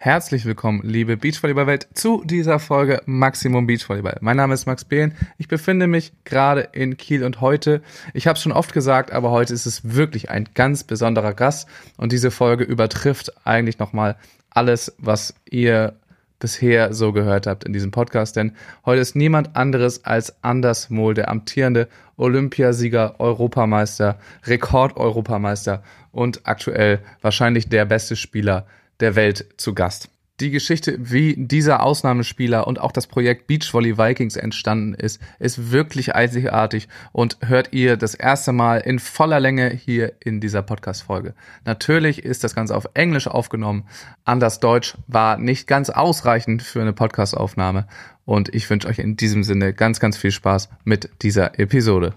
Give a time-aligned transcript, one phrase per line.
[0.00, 4.18] Herzlich willkommen, liebe Beachvolleyball-Welt, zu dieser Folge Maximum Beachvolleyball.
[4.20, 5.12] Mein Name ist Max Behlen.
[5.38, 7.82] Ich befinde mich gerade in Kiel und heute,
[8.14, 11.68] ich habe es schon oft gesagt, aber heute ist es wirklich ein ganz besonderer Gast
[11.96, 14.14] und diese Folge übertrifft eigentlich nochmal
[14.50, 15.96] alles, was ihr
[16.38, 18.52] bisher so gehört habt in diesem Podcast, denn
[18.86, 27.68] heute ist niemand anderes als Anders Mohl, der amtierende Olympiasieger, Europameister, Rekord-Europameister und aktuell wahrscheinlich
[27.68, 28.64] der beste Spieler
[29.00, 30.10] der Welt zu Gast.
[30.40, 36.14] Die Geschichte, wie dieser Ausnahmespieler und auch das Projekt Beachvolley Vikings entstanden ist, ist wirklich
[36.14, 41.34] einzigartig und hört ihr das erste Mal in voller Länge hier in dieser Podcast-Folge.
[41.64, 43.88] Natürlich ist das Ganze auf Englisch aufgenommen.
[44.24, 47.88] Anders Deutsch war nicht ganz ausreichend für eine Podcast-Aufnahme
[48.24, 52.14] und ich wünsche euch in diesem Sinne ganz, ganz viel Spaß mit dieser Episode.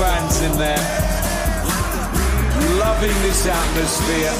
[0.00, 0.82] Fans in there,
[2.78, 4.32] loving this atmosphere.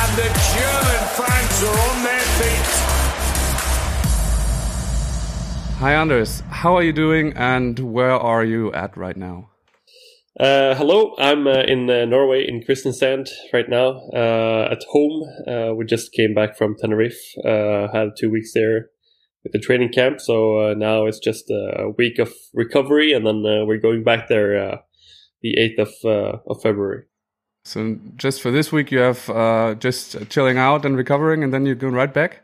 [0.00, 2.72] And the German fans are on their feet.
[5.80, 9.50] Hi Anders, how are you doing and where are you at right now?
[10.38, 15.22] Uh, hello, I'm uh, in uh, Norway in Kristiansand right now uh, at home.
[15.48, 18.90] Uh, we just came back from Tenerife, uh, had two weeks there
[19.42, 20.20] with the training camp.
[20.20, 24.82] So now it's just a week of recovery, and then we're going back there
[25.40, 27.04] the eighth of of February.
[27.64, 31.74] So just for this week, you have just chilling out and recovering, and then you're
[31.74, 32.42] going right back.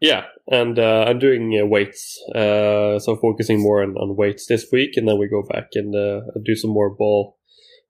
[0.00, 5.18] Yeah, and I'm doing weights, so focusing more on, on weights this week, and then
[5.18, 5.92] we go back and
[6.44, 7.36] do some more ball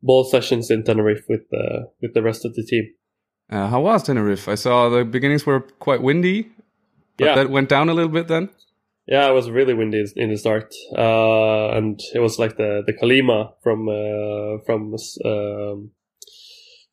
[0.02, 2.90] ball sessions in Tenerife with uh, with the rest of the team.
[3.50, 4.48] Uh, how was Tenerife?
[4.48, 6.50] I saw the beginnings were quite windy,
[7.16, 7.34] but yeah.
[7.36, 8.50] that went down a little bit then.
[9.06, 12.92] Yeah, it was really windy in the start, uh, and it was like the the
[12.92, 14.94] Calima from uh, from
[15.24, 15.90] um,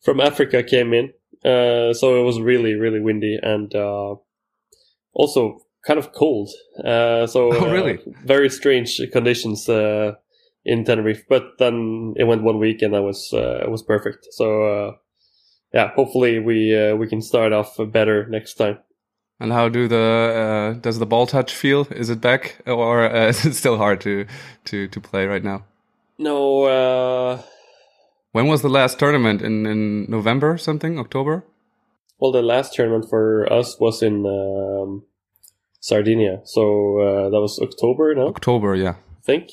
[0.03, 1.13] from Africa came in,
[1.45, 4.15] uh, so it was really really windy and uh,
[5.13, 6.49] also kind of cold.
[6.83, 7.99] so oh, really?
[8.25, 9.67] very strange conditions
[10.65, 11.23] in Tenerife.
[11.27, 14.27] But then it went one week and that was uh, it was perfect.
[14.31, 14.91] So uh,
[15.73, 18.79] yeah, hopefully we uh, we can start off better next time.
[19.39, 21.87] And how do the uh, does the ball touch feel?
[21.91, 24.25] Is it back or uh, is it still hard to
[24.65, 25.65] to to play right now?
[26.17, 26.63] No.
[26.63, 27.41] Uh,
[28.31, 31.43] when was the last tournament in in November something October?
[32.19, 35.03] Well, the last tournament for us was in um,
[35.79, 38.13] Sardinia, so that was October.
[38.15, 39.51] No, October, yeah I think.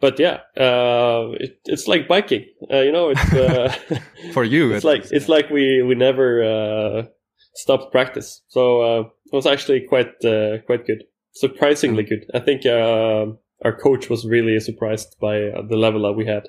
[0.00, 2.46] But yeah, uh, it, it's like biking.
[2.70, 3.74] Uh, you know, it's uh,
[4.32, 4.72] for you.
[4.72, 7.02] It's like it's like we we never uh,
[7.54, 8.42] stopped practice.
[8.48, 12.08] So uh, it was actually quite uh, quite good, surprisingly mm.
[12.08, 12.26] good.
[12.34, 15.38] I think our coach was really surprised by
[15.68, 16.48] the level that we had.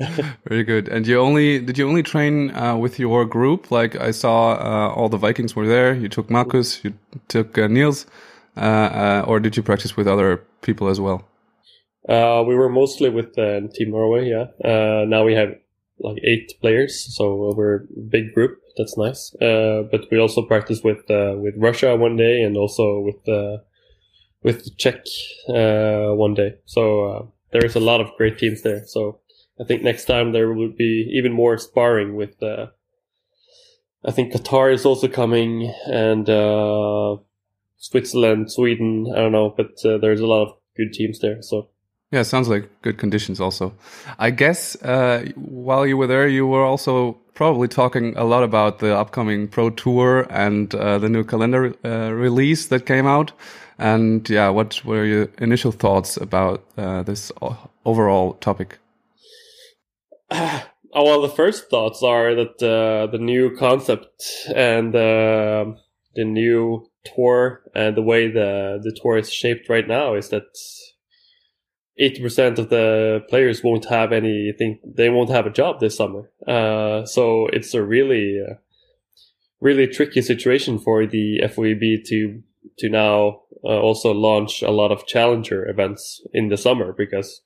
[0.48, 0.88] Very good.
[0.88, 3.70] And you only did you only train with your group?
[3.70, 5.94] Like I saw all the Vikings were there.
[5.94, 6.94] You took Marcus, you
[7.26, 8.06] took Niels,
[8.56, 11.28] or did you practice with other people as well?
[12.08, 14.46] Uh, we were mostly with uh, Team Norway, yeah.
[14.64, 15.50] Uh, now we have
[16.00, 18.58] like eight players, so we're a big group.
[18.78, 19.34] That's nice.
[19.42, 23.58] Uh, but we also practice with uh, with Russia one day, and also with uh,
[24.42, 25.04] with Czech
[25.46, 26.54] one day.
[26.64, 28.84] So there is a lot of great teams there.
[28.86, 29.20] So
[29.60, 32.42] I think next time there will be even more sparring with.
[32.42, 36.26] I think Qatar is also coming, and
[37.76, 39.12] Switzerland, Sweden.
[39.12, 41.42] I don't know, but there's a lot of good teams there.
[41.42, 41.68] So
[42.10, 43.74] yeah, sounds like good conditions also.
[44.18, 48.78] I guess uh, while you were there, you were also probably talking a lot about
[48.78, 53.32] the upcoming Pro Tour and uh, the new calendar uh, release that came out.
[53.78, 57.30] And yeah, what were your initial thoughts about uh, this
[57.84, 58.78] overall topic?
[60.94, 64.24] Oh, well, the first thoughts are that uh, the new concept
[64.56, 65.66] and uh,
[66.14, 70.46] the new tour and the way the the tour is shaped right now is that
[72.00, 76.30] 80% of the players won't have anything, they won't have a job this summer.
[76.46, 78.54] Uh, so it's a really, uh,
[79.60, 82.42] really tricky situation for the FIVB to,
[82.78, 87.42] to now uh, also launch a lot of challenger events in the summer because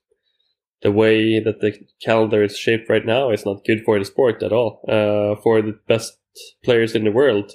[0.83, 4.43] the way that the calendar is shaped right now is not good for the sport
[4.43, 4.81] at all.
[4.87, 6.17] Uh, for the best
[6.63, 7.53] players in the world,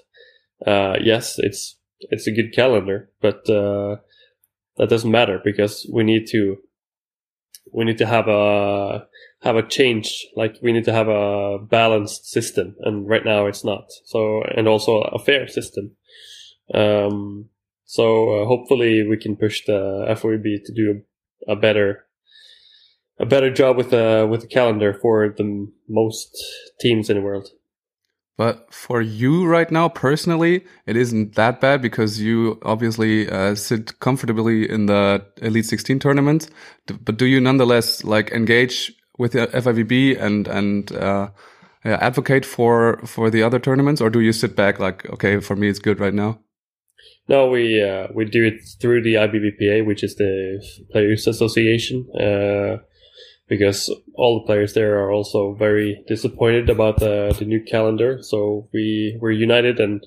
[0.67, 3.97] uh, yes, it's, it's a good calendar, but, uh,
[4.79, 6.57] that doesn't matter because we need to
[7.73, 9.07] we need to have a
[9.43, 10.27] have a change.
[10.35, 13.91] Like we need to have a balanced system, and right now it's not.
[14.05, 15.97] So and also a fair system.
[16.73, 17.51] Um,
[17.85, 21.03] so uh, hopefully we can push the FIVB to do
[21.47, 22.07] a, a better
[23.21, 26.37] a better job with the with the calendar for the most
[26.81, 27.49] teams in the world.
[28.37, 33.99] But for you right now, personally, it isn't that bad because you obviously uh, sit
[33.99, 36.49] comfortably in the Elite 16 tournament.
[36.87, 41.31] But do you nonetheless like engage with the FIVB and and uh,
[41.85, 45.69] advocate for for the other tournaments, or do you sit back like, okay, for me
[45.69, 46.39] it's good right now?
[47.29, 52.07] No, we uh, we do it through the IBBPA, which is the Players Association.
[52.15, 52.79] Uh,
[53.49, 58.19] because all the players there are also very disappointed about the, the new calendar.
[58.23, 60.07] So we we're united and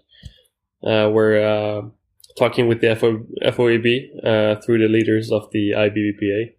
[0.84, 1.82] uh, we're uh,
[2.38, 6.54] talking with the FO, FIVB uh, through the leaders of the IBBPA.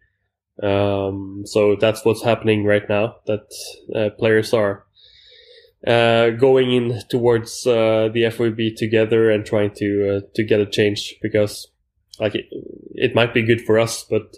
[0.62, 3.16] Um, so that's what's happening right now.
[3.26, 3.46] That
[3.94, 4.84] uh, players are
[5.86, 11.14] uh, going in towards uh, the FIVB together and trying to to get a change
[11.22, 11.68] because
[12.20, 12.46] like it,
[12.94, 14.36] it might be good for us, but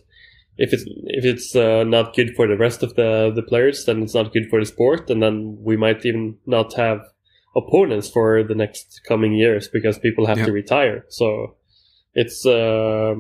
[0.57, 4.03] if it's if it's uh, not good for the rest of the the players, then
[4.03, 7.01] it's not good for the sport, and then we might even not have
[7.57, 10.47] opponents for the next coming years because people have yeah.
[10.47, 11.05] to retire.
[11.09, 11.57] So
[12.15, 13.15] it's uh,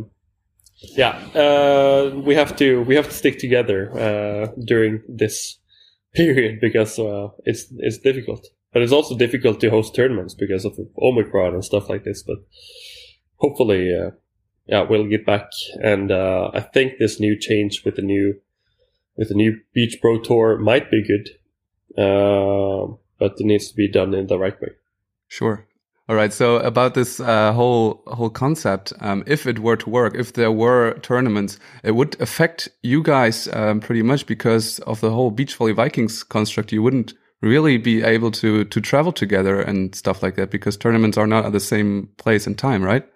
[0.97, 5.59] yeah, uh, we have to we have to stick together uh, during this
[6.15, 8.47] period because uh, it's it's difficult.
[8.73, 12.25] But it's also difficult to host tournaments because of Omicron and stuff like this.
[12.25, 12.39] But
[13.37, 14.11] hopefully, uh,
[14.67, 15.51] yeah, we'll get back.
[15.83, 18.41] And uh, I think this new change with the new
[19.17, 21.29] with the new Beach Pro Tour might be good,
[21.97, 24.71] uh, but it needs to be done in the right way.
[25.29, 25.67] Sure.
[26.09, 26.33] All right.
[26.33, 30.53] So about this uh, whole whole concept, um, if it were to work, if there
[30.53, 35.55] were tournaments, it would affect you guys um, pretty much because of the whole Beach
[35.55, 36.73] Volley Vikings construct.
[36.73, 41.17] You wouldn't really be able to to travel together and stuff like that because tournaments
[41.17, 43.07] are not at the same place and time, right?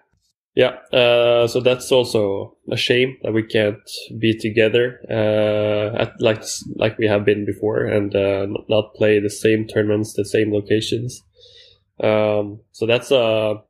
[0.55, 3.77] Yeah, uh, so that's also a shame that we can't
[4.17, 6.43] be together uh, at like
[6.75, 11.23] like we have been before and uh, not play the same tournaments, the same locations.
[12.03, 13.61] Um, so that's a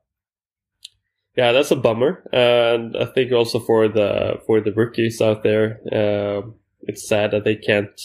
[1.36, 5.80] yeah, that's a bummer, and I think also for the for the rookies out there,
[5.92, 8.00] um, it's sad that they can't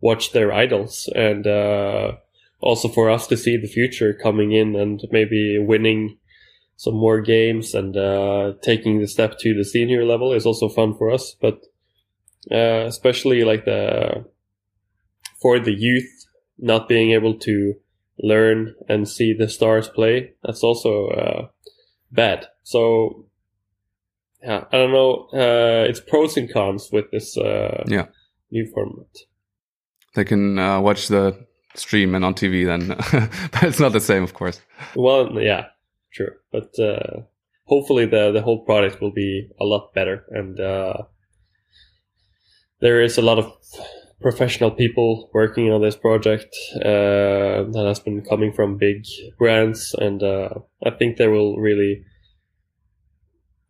[0.00, 2.12] watch their idols, and uh,
[2.60, 6.18] also for us to see the future coming in and maybe winning
[6.76, 10.94] some more games and uh, taking the step to the senior level is also fun
[10.94, 11.36] for us.
[11.40, 11.62] But
[12.50, 14.24] uh, especially like the
[15.40, 16.10] for the youth
[16.58, 17.74] not being able to
[18.18, 21.46] learn and see the stars play, that's also uh,
[22.10, 22.46] bad.
[22.62, 23.26] So
[24.42, 25.28] yeah, I don't know.
[25.32, 28.06] Uh, it's pros and cons with this uh, yeah.
[28.50, 29.06] new format.
[30.14, 32.88] They can uh, watch the stream and on TV then,
[33.52, 34.60] but it's not the same, of course.
[34.94, 35.66] Well, yeah,
[36.14, 37.22] Sure, but uh,
[37.64, 40.94] hopefully the the whole product will be a lot better, and uh,
[42.80, 43.52] there is a lot of
[44.20, 49.04] professional people working on this project uh, that has been coming from big
[49.38, 50.50] brands, and uh,
[50.86, 52.04] I think they will really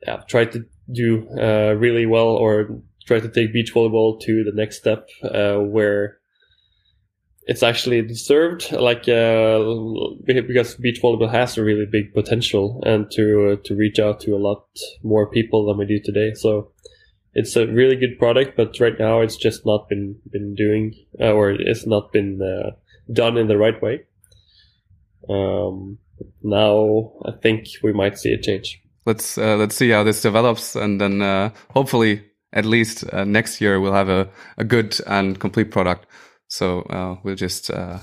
[0.07, 4.53] yeah, try to do uh, really well or try to take beach volleyball to the
[4.53, 6.19] next step uh, where
[7.47, 9.63] it's actually deserved, like uh,
[10.25, 14.35] because beach volleyball has a really big potential, and to uh, to reach out to
[14.35, 14.65] a lot
[15.03, 16.33] more people than we do today.
[16.35, 16.73] So
[17.35, 21.33] it's a really good product, but right now it's just not been been doing, uh,
[21.33, 22.71] or it's not been uh,
[23.13, 24.05] done in the right way.
[25.29, 25.99] Um,
[26.43, 28.81] now I think we might see a change.
[29.05, 32.23] Let's uh, let's see how this develops, and then uh, hopefully
[32.55, 36.07] at least next year we'll have a, a good and complete product.
[36.49, 37.99] So uh, we'll just uh,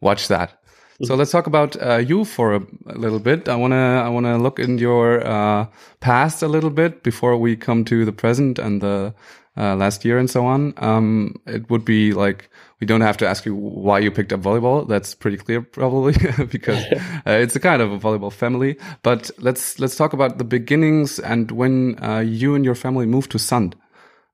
[0.00, 0.58] watch that.
[1.04, 3.48] So let's talk about uh, you for a, a, little bit.
[3.48, 5.66] I wanna I wanna look in your uh,
[6.00, 9.14] past a little bit before we come to the present and the
[9.56, 10.74] uh, last year and so on.
[10.78, 14.40] Um, it would be like we don't have to ask you why you picked up
[14.40, 14.88] volleyball.
[14.88, 16.14] That's pretty clear, probably,
[16.50, 18.76] because uh, it's a kind of a volleyball family.
[19.04, 23.38] But let's let's talk about the beginnings and when you and your family moved to
[23.38, 23.76] Sand.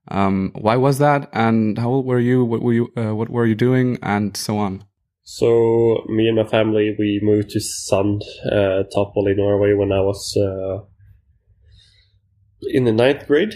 [0.08, 1.30] Um, why was that?
[1.32, 2.44] And how old were you?
[2.44, 2.92] What were you?
[2.96, 3.98] Uh, what were you doing?
[4.02, 4.84] And so on.
[5.22, 10.84] So me and my family we moved to Sand, uh, Norway, when I was uh,
[12.62, 13.54] in the ninth grade.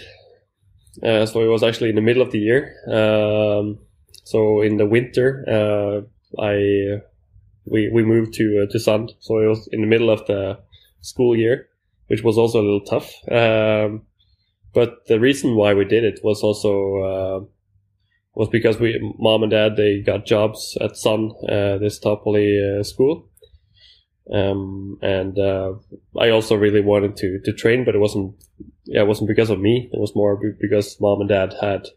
[1.03, 2.75] Uh, so it was actually in the middle of the year.
[2.87, 3.79] Um,
[4.23, 7.01] so in the winter, uh, I
[7.65, 9.13] we we moved to uh, to Sand.
[9.19, 10.59] So it was in the middle of the
[11.01, 11.67] school year,
[12.07, 13.13] which was also a little tough.
[13.31, 14.07] Um,
[14.73, 17.45] but the reason why we did it was also uh,
[18.35, 22.59] was because we mom and dad they got jobs at Sun, uh, this top volley
[22.59, 23.27] uh, school.
[24.31, 25.73] Um, and uh,
[26.19, 28.35] I also really wanted to to train, but it wasn't
[28.85, 29.89] yeah it wasn't because of me.
[29.91, 31.87] It was more because mom and dad had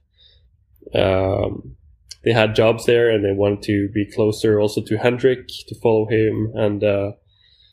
[0.95, 1.77] um,
[2.25, 6.07] they had jobs there, and they wanted to be closer also to Hendrik to follow
[6.07, 6.53] him.
[6.55, 7.13] And uh,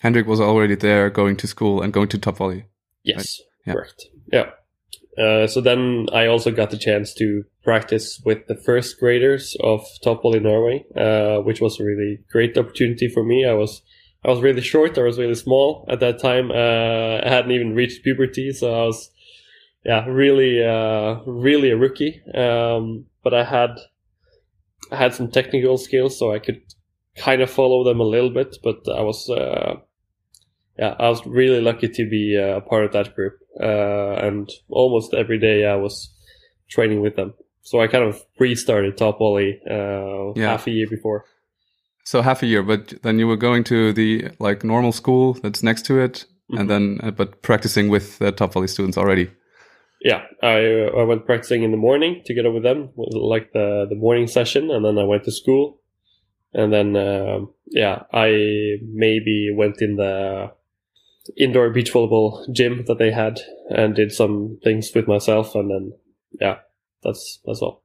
[0.01, 2.65] Hendrik was already there, going to school and going to top volley.
[3.03, 3.73] yes, Yeah.
[3.73, 4.49] correct, yeah.
[5.17, 9.85] Uh, so then I also got the chance to practice with the first graders of
[10.03, 13.45] Top Volley Norway, uh, which was a really great opportunity for me.
[13.45, 13.81] I was
[14.23, 14.97] I was really short.
[14.97, 16.51] I was really small at that time.
[16.51, 19.11] Uh, I hadn't even reached puberty, so I was
[19.85, 22.21] yeah really uh, really a rookie.
[22.33, 23.71] Um, but I had
[24.91, 26.61] I had some technical skills, so I could
[27.15, 28.57] kind of follow them a little bit.
[28.61, 29.75] But I was uh,
[30.77, 35.13] yeah I was really lucky to be a part of that group, uh, and almost
[35.13, 36.13] every day I was
[36.69, 37.33] training with them.
[37.61, 40.49] So I kind of restarted top volley uh, Yeah.
[40.51, 41.25] half a year before.
[42.05, 45.61] So half a year, but then you were going to the like normal school that's
[45.63, 46.59] next to it, Mhm.
[46.59, 49.27] and then uh, but practicing with the top volley students already.
[50.01, 50.57] yeah, I
[51.01, 52.89] I went practicing in the morning together with them,
[53.33, 55.81] like the the morning session, and then I went to school,
[56.53, 60.51] and then um yeah, I maybe went in the
[61.37, 65.93] indoor beach volleyball gym that they had and did some things with myself, and then
[66.39, 66.57] yeah,
[67.03, 67.83] that's that's all.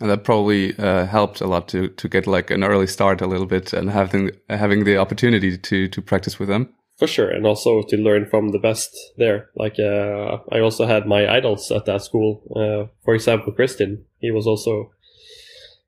[0.00, 3.26] And that probably uh, helped a lot to to get like an early start a
[3.26, 6.74] little bit and having having the opportunity to to practice with them.
[6.98, 9.50] For sure, and also to learn from the best there.
[9.56, 12.42] Like uh, I also had my idols at that school.
[12.54, 14.04] Uh, for example, Christian.
[14.18, 14.92] He was also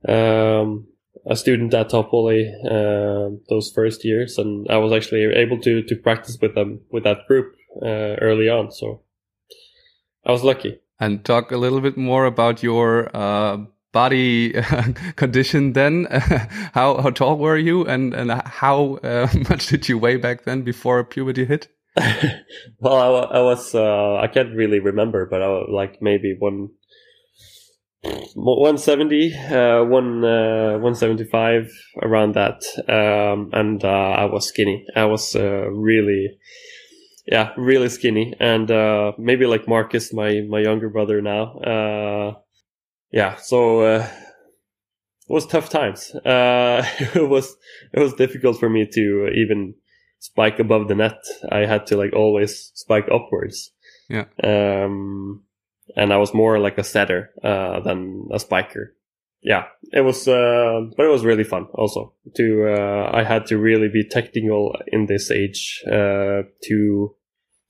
[0.08, 0.86] um,
[1.26, 5.96] a student at Top uh, those first years, and I was actually able to to
[5.96, 8.70] practice with them with that group uh, early on.
[8.70, 9.02] So
[10.24, 10.80] I was lucky.
[11.00, 13.58] And talk a little bit more about your uh,
[13.92, 14.52] body
[15.16, 16.06] condition then.
[16.74, 20.62] how how tall were you, and and how uh, much did you weigh back then
[20.62, 21.68] before puberty hit?
[22.80, 26.70] well, I, I was uh, I can't really remember, but I was like maybe one.
[28.34, 31.70] 170 uh, one uh, 175
[32.02, 32.62] around that.
[32.88, 34.86] Um, and uh, i was skinny.
[34.94, 36.38] I was uh, really
[37.26, 38.34] yeah really skinny.
[38.38, 42.34] And uh, maybe like marcus my my younger brother now uh,
[43.10, 44.08] yeah so uh,
[45.28, 46.14] it was tough times.
[46.14, 47.56] Uh, it was
[47.92, 49.74] it was difficult for me to even
[50.18, 51.22] spike above the net.
[51.50, 53.70] I had to like always spike upwards.
[54.10, 54.26] Yeah.
[54.42, 55.44] um
[55.96, 58.94] and I was more like a setter uh, than a spiker.
[59.42, 62.14] Yeah, it was, uh, but it was really fun also.
[62.36, 67.14] To uh, I had to really be technical in this age uh, to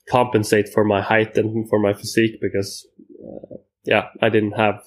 [0.09, 2.87] compensate for my height and for my physique because,
[3.21, 4.83] uh, yeah, I didn't have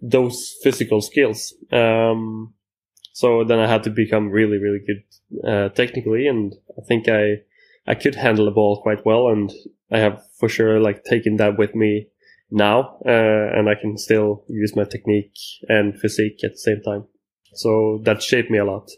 [0.00, 1.52] those physical skills.
[1.70, 2.54] Um,
[3.12, 7.42] so then I had to become really, really good uh, technically, and I think I
[7.86, 9.52] I could handle the ball quite well, and
[9.90, 12.08] I have for sure like taken that with me
[12.50, 15.34] now, uh, and I can still use my technique
[15.68, 17.04] and physique at the same time.
[17.54, 18.88] So that shaped me a lot.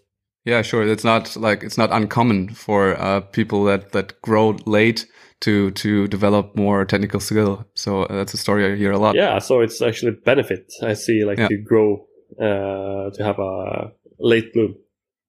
[0.45, 0.87] Yeah, sure.
[0.87, 5.07] It's not like it's not uncommon for uh, people that that grow late
[5.41, 7.67] to to develop more technical skill.
[7.75, 9.15] So uh, that's a story I hear a lot.
[9.15, 11.49] Yeah, so it's actually a benefit I see, like Yeah.
[11.49, 12.07] to grow,
[12.41, 14.77] uh, to have a late bloom.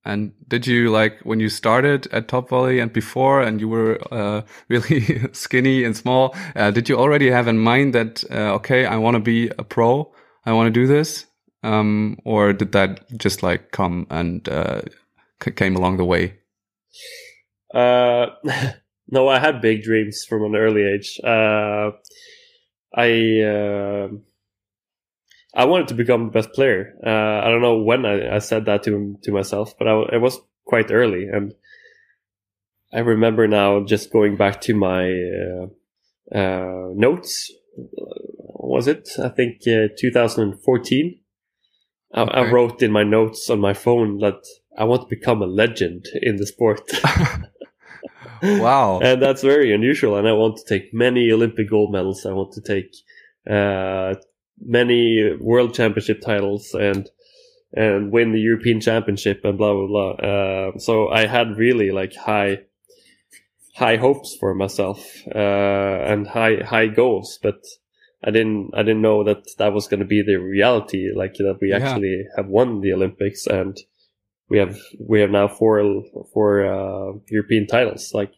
[0.09, 3.99] And did you like when you started at Top Volley and before, and you were
[4.11, 6.35] uh, really skinny and small?
[6.55, 9.63] Uh, did you already have in mind that uh, okay, I want to be a
[9.63, 10.11] pro,
[10.45, 11.25] I want to do this,
[11.61, 14.81] um, or did that just like come and uh,
[15.55, 16.39] came along the way?
[17.71, 18.27] Uh,
[19.09, 21.19] no, I had big dreams from an early age.
[21.23, 21.91] Uh,
[22.95, 24.09] I
[25.53, 26.93] I wanted to become the best player.
[27.05, 30.21] Uh, I don't know when I, I said that to to myself, but I, it
[30.21, 31.53] was quite early, and
[32.93, 37.51] I remember now just going back to my uh, uh, notes.
[37.75, 39.09] Was it?
[39.17, 41.19] I think uh, 2014.
[42.13, 44.41] I, I wrote in my notes on my phone that
[44.77, 46.81] I want to become a legend in the sport.
[48.41, 48.99] Wow.
[49.01, 50.17] and that's very unusual.
[50.17, 52.25] And I want to take many Olympic gold medals.
[52.25, 52.95] I want to take
[53.49, 54.15] uh,
[54.61, 57.09] many world championship titles and
[57.71, 60.11] and win the European Championship and blah blah blah.
[60.11, 62.61] Uh, so I had really like high
[63.75, 64.99] high hopes for myself
[65.33, 65.37] uh,
[66.11, 67.63] and high high goals, but
[68.23, 71.11] I didn't I didn't know that that was going to be the reality.
[71.15, 71.77] Like that we Yeah.
[71.77, 73.77] actually have won the Olympics and
[74.49, 78.11] we have we have now four four uh, European titles.
[78.13, 78.33] Like,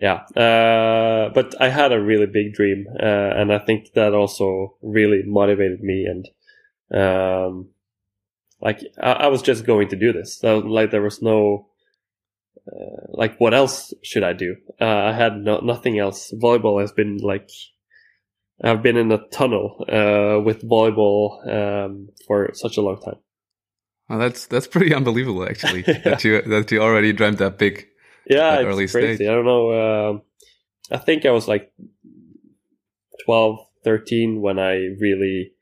[0.00, 4.76] yeah, uh, but I had a really big dream, uh, and I think that also
[4.82, 6.26] really motivated me and
[6.90, 7.70] Um,
[8.60, 10.38] like I, I was just going to do this.
[10.38, 11.68] So, like there was no,
[12.66, 14.56] uh, like what else should I do?
[14.80, 16.32] Uh, I had no, nothing else.
[16.32, 17.50] Volleyball has been like,
[18.62, 23.18] I've been in a tunnel, uh, with volleyball, um, for such a long time.
[24.08, 27.86] Well, that's, that's pretty unbelievable actually that you, that you already dreamt that big.
[28.28, 29.16] Yeah, it's early crazy.
[29.16, 29.28] stage.
[29.28, 30.10] I don't know.
[30.10, 30.22] Um
[30.90, 31.72] I think I was like
[33.24, 35.52] 12, 13 when I really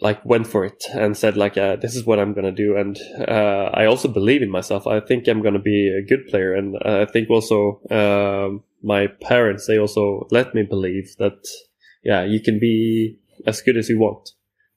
[0.00, 2.76] like went for it and said like, uh, this is what I'm going to do.
[2.76, 4.86] And, uh, I also believe in myself.
[4.86, 6.54] I think I'm going to be a good player.
[6.54, 11.38] And I think also, um, my parents, they also let me believe that,
[12.04, 14.30] yeah, you can be as good as you want.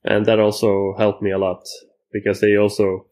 [0.03, 1.63] And that also helped me a lot
[2.12, 3.07] because they also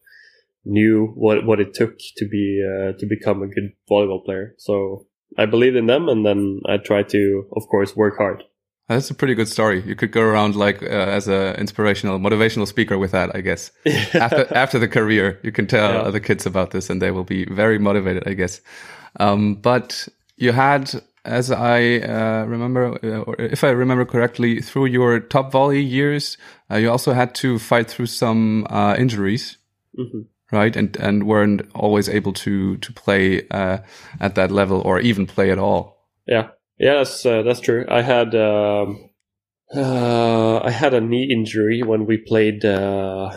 [0.64, 4.54] knew what, what it took to be, uh, to become a good volleyball player.
[4.58, 5.06] So
[5.38, 8.42] I believed in them and then I tried to, of course, work hard.
[8.88, 9.82] That's a pretty good story.
[9.86, 13.70] You could go around like uh, as a inspirational, motivational speaker with that, I guess.
[14.14, 16.00] after after the career, you can tell Yeah.
[16.02, 18.60] other kids about this, and they will be very motivated, I guess.
[19.18, 20.06] Um, but
[20.36, 20.92] you had,
[21.24, 26.36] as I uh, remember, uh, or if I remember correctly, through your top volley years,
[26.70, 29.56] uh, you also had to fight through some uh, injuries,
[29.98, 30.26] Mhm.
[30.54, 30.76] Right?
[30.76, 33.78] And and weren't always able to to play uh,
[34.20, 35.98] at that level or even play at all.
[36.26, 37.84] Yeah, yeah, that's uh, that's true.
[37.88, 39.10] I had um,
[39.74, 42.64] uh, I had a knee injury when we played.
[42.64, 43.30] Uh,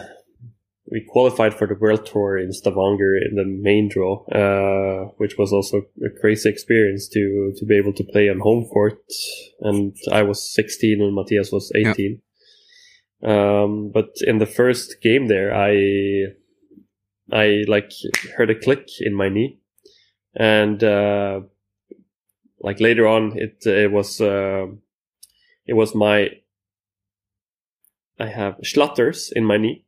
[0.89, 5.51] we qualified for the World Tour in Stavanger in the main draw, uh, which was
[5.51, 8.99] also a crazy experience to to be able to play on home court.
[9.59, 12.21] And I was 16 and Mathias was 18.
[13.23, 16.33] Um, but in the first game there, I
[17.31, 17.91] I like
[18.35, 19.59] heard a click in my knee,
[20.35, 21.41] and uh,
[22.59, 24.67] like later on, it it was uh,
[25.65, 26.29] it was my
[28.19, 29.85] I have Schlatters in my knee,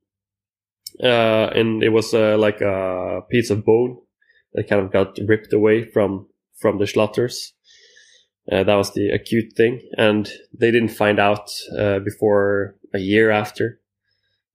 [1.03, 3.97] uh, and it was uh, like a piece of bone
[4.53, 6.27] that kind of got ripped away from
[6.59, 7.51] from the Schlatters.
[8.51, 13.29] Uh, that was the acute thing, and they didn't find out uh, before a year
[13.29, 13.78] after,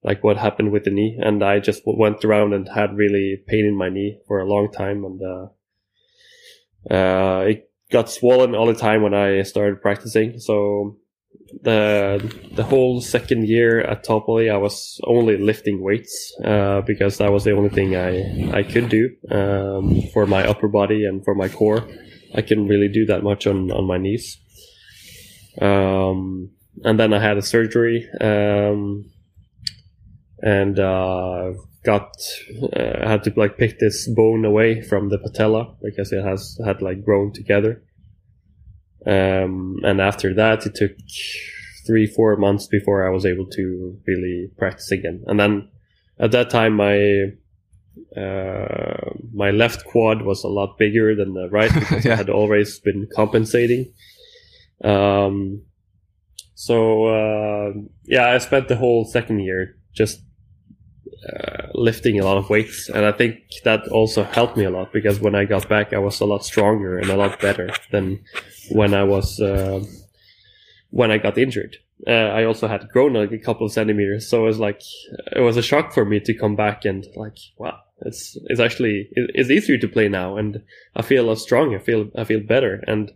[0.05, 1.17] like what happened with the knee.
[1.19, 4.71] And I just went around and had really pain in my knee for a long
[4.71, 10.39] time, and uh, uh, it got swollen all the time when I started practicing.
[10.39, 10.97] So
[11.61, 12.21] the
[12.53, 17.31] the whole second year at Top Volley, I was only lifting weights uh, because that
[17.31, 21.33] was the only thing I I could do um, for my upper body and for
[21.33, 21.87] my core.
[22.35, 24.37] I couldn't really do that much on on my knees.
[25.59, 26.51] Um,
[26.83, 29.05] and then I had a surgery um,
[30.45, 31.53] and uh,
[31.83, 32.15] got
[32.71, 36.81] uh, had to like pick this bone away from the patella because it has had
[36.83, 37.83] like grown together.
[39.07, 40.91] Um, and after that, it took
[41.85, 45.23] three, four months before I was able to really practice again.
[45.27, 45.69] And then
[46.19, 47.31] at that time, my
[48.15, 52.79] uh, my left quad was a lot bigger than the right because I had always
[52.79, 53.91] been compensating.
[54.83, 55.63] Um,
[56.53, 60.21] so uh, yeah, I spent the whole second year just
[61.33, 64.93] uh, lifting a lot of weights, and I think that also helped me a lot
[64.93, 68.19] because when I got back, I was a lot stronger and a lot better than
[68.71, 69.83] when I was uh,
[70.91, 71.77] when I got injured.
[72.07, 74.81] Uh, I also had grown like a couple of centimeters, so it was like
[75.35, 79.07] it was a shock for me to come back and like, wow, it's it's actually
[79.13, 80.61] it- it's easier to play now, and
[80.95, 81.77] I feel a lot stronger.
[81.77, 83.11] I feel I feel better, and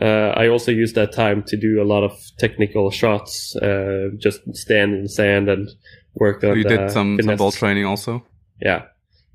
[0.00, 4.40] uh, I also used that time to do a lot of technical shots, uh, just
[4.56, 5.68] stand in the sand and
[6.14, 6.56] work on.
[6.56, 8.24] you did some, some ball training also.
[8.60, 8.86] Yeah.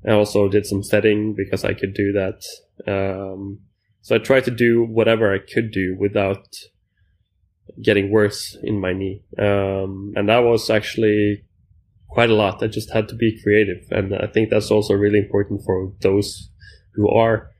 [0.06, 2.42] I also did some setting because I could do that.
[2.86, 3.60] Um,
[4.00, 6.46] so I tried to do whatever I could do without
[7.82, 9.22] getting worse in my knee.
[9.38, 11.44] Um, and that was actually
[12.08, 12.62] quite a lot.
[12.62, 13.84] I just had to be creative.
[13.90, 16.48] And I think that's also really important for those
[16.94, 17.50] who are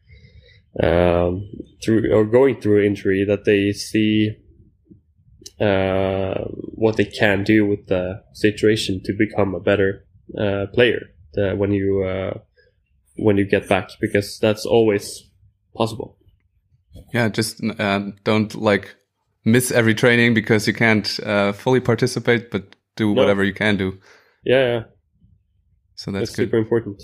[0.83, 1.49] um,
[1.83, 4.37] through or going through injury that they see
[5.61, 6.45] uh,
[6.75, 10.07] what they can do with the situation to become a better
[10.39, 11.01] uh, player
[11.37, 12.39] uh, when you uh,
[13.17, 15.31] when you get back because that's always
[15.77, 16.17] possible.
[17.13, 18.97] Yeah, just uh, don't like
[19.45, 23.23] miss every training because you can't uh, fully participate, but do No.
[23.23, 23.99] whatever you can do.
[24.45, 24.83] Yeah, yeah
[25.95, 27.03] So that's, that's super important.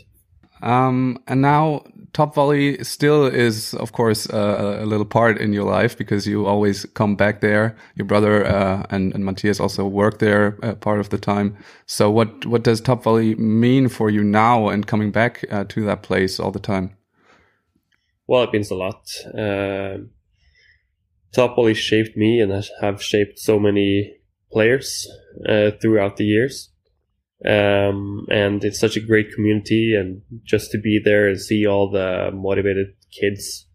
[0.67, 5.63] Um, and now top volley still is, of course, uh, a little part in your
[5.63, 7.77] life because you always come back there.
[7.95, 11.57] Your brother uh, and, and Mathias also work there uh, part of the time.
[11.87, 15.85] So what what does top volley mean for you now and coming back uh, to
[15.85, 16.97] that place all the time?
[18.27, 19.09] Well, it means a lot.
[19.39, 20.11] Um,
[21.33, 24.17] Top Volley shaped me and have shaped so many
[24.51, 25.07] players
[25.49, 26.71] uh, throughout the years.
[27.45, 31.91] Um, and it's such a great community and just to be there and see all
[31.91, 33.67] the motivated kids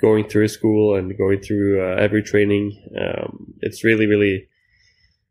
[0.00, 2.80] going through school and going through uh, every training.
[3.00, 4.48] Um, it's really, really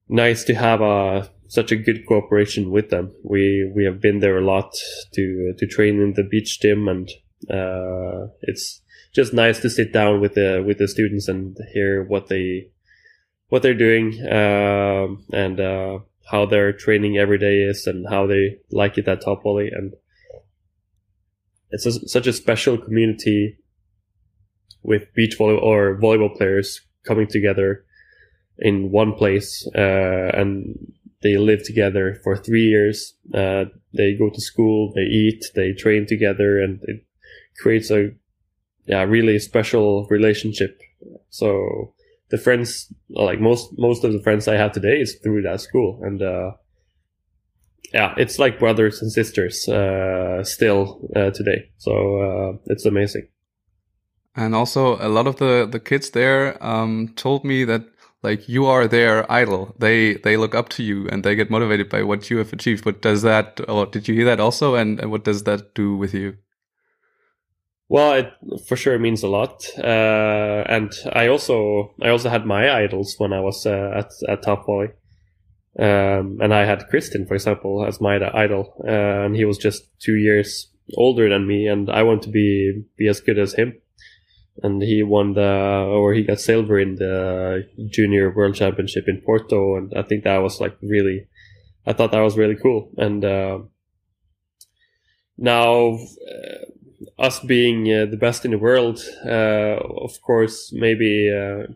[0.09, 3.13] nice to have a, such a good cooperation with them.
[3.23, 4.73] We, we have been there a lot
[5.13, 7.09] to, to train in the beach gym and,
[7.49, 8.81] uh, it's
[9.13, 12.69] just nice to sit down with the, with the students and hear what they,
[13.47, 18.57] what they're doing, um, and, uh, how their training every day is and how they
[18.71, 19.93] like it at top volley and
[21.71, 23.57] it's a, such a special community
[24.83, 27.85] with beach volley or volleyball players coming together
[28.59, 33.13] in one place uh, and they live together for three years.
[33.33, 37.05] Uh, they go to school they eat they train together and it
[37.59, 38.11] creates a
[38.85, 40.79] yeah really special relationship.
[41.29, 41.93] So
[42.31, 45.99] the friends like most most of the friends I have today is through that school.
[46.01, 46.51] And uh,
[47.93, 51.69] yeah it's like brothers and sisters uh, still uh, today.
[51.77, 53.27] So uh, it's amazing.
[54.35, 57.83] And also a lot of the the kids there um, told me that
[58.23, 59.75] like you are their idol.
[59.77, 62.85] They they look up to you and they get motivated by what you have achieved.
[62.85, 64.75] But does that or did you hear that also?
[64.75, 66.37] And, and what does that do with you
[67.91, 68.33] well, it
[68.67, 73.33] for sure means a lot, uh, and I also I also had my idols when
[73.33, 74.91] I was uh, at at Top Volley,
[75.77, 79.83] um, and I had Christian, for example, as my idol, uh, and he was just
[79.99, 83.73] two years older than me, and I want to be be as good as him,
[84.63, 85.51] and he won the
[85.91, 90.37] or he got silver in the junior world championship in Porto, and I think that
[90.37, 91.27] was like really,
[91.85, 93.59] I thought that was really cool, and uh,
[95.37, 96.71] now uh,
[97.17, 101.71] us being uh, the best in the world, uh, of course, maybe uh,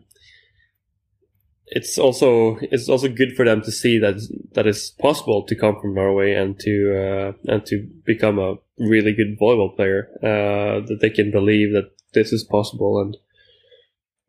[1.66, 4.16] it's also it's also good for them to see that
[4.54, 9.12] that it's possible to come from Norway and to uh, and to become a really
[9.12, 10.08] good volleyball player.
[10.22, 13.16] Uh, that they can believe that this is possible and.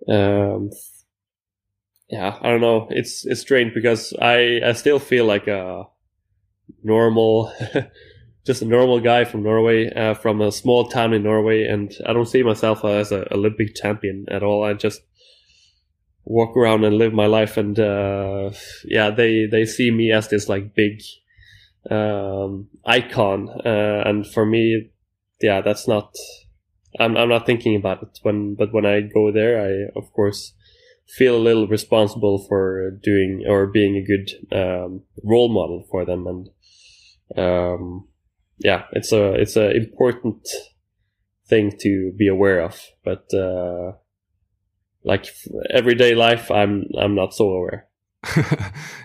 [0.09, 0.71] Um,
[2.09, 2.87] yeah, I don't know.
[2.89, 5.87] It's it's strange because I I still feel like a
[6.83, 7.51] normal
[8.47, 12.13] just a normal guy from Norway, uh, from a small town in Norway, and I
[12.13, 14.63] don't see myself as an Olympic champion at all.
[14.63, 15.01] I just
[16.23, 18.51] walk around and live my life, and uh,
[18.85, 21.01] yeah, they they see me as this like big
[21.91, 24.91] um, icon, uh, and for me,
[25.41, 26.15] yeah, that's not.
[26.97, 30.53] I'm I'm not thinking about it when, but when I go there, I of course
[31.05, 36.27] feel a little responsible for doing or being a good um, role model for them,
[36.27, 36.49] and
[37.37, 38.07] um,
[38.59, 40.47] yeah, it's a it's a important
[41.47, 42.81] thing to be aware of.
[43.03, 43.93] But uh,
[45.03, 45.27] like
[45.69, 47.87] everyday life, I'm I'm not so aware.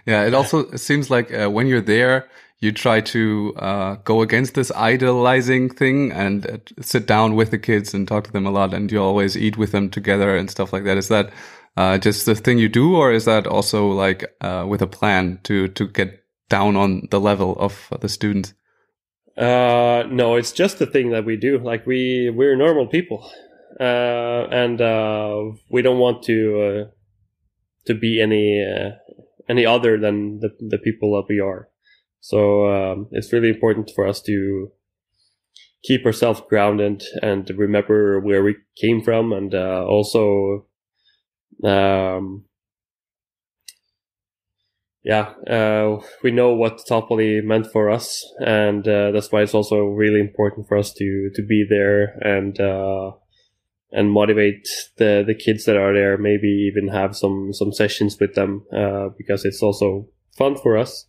[0.06, 2.28] yeah, it also seems like uh, when you're there,
[2.60, 7.58] you try to uh, go against this idolizing thing and uh, sit down with the
[7.58, 10.50] kids and talk to them a lot, and you always eat with them together and
[10.50, 10.96] stuff like that.
[10.96, 11.30] Is that
[11.76, 15.40] uh, just the thing you do, or is that also like uh, with a plan
[15.44, 18.54] to to get down on the level of the students?
[19.36, 21.58] Uh, no, it's just the thing that we do.
[21.58, 23.30] Like we we're normal people,
[23.80, 26.90] uh, and uh, we don't want to uh,
[27.86, 28.90] to be any uh,
[29.48, 31.68] any other than the the people that we are.
[32.20, 34.70] So um, it's really important for us to
[35.82, 40.66] keep ourselves grounded and remember where we came from, and uh, also
[41.64, 42.44] um,
[45.04, 49.54] yeah, uh, we know what top volley meant for us, and uh, that's why it's
[49.54, 53.10] also really important for us to to be there and uh,
[53.90, 56.16] and motivate the the kids that are there.
[56.18, 61.04] Maybe even have some some sessions with them uh, because it's also fun for us.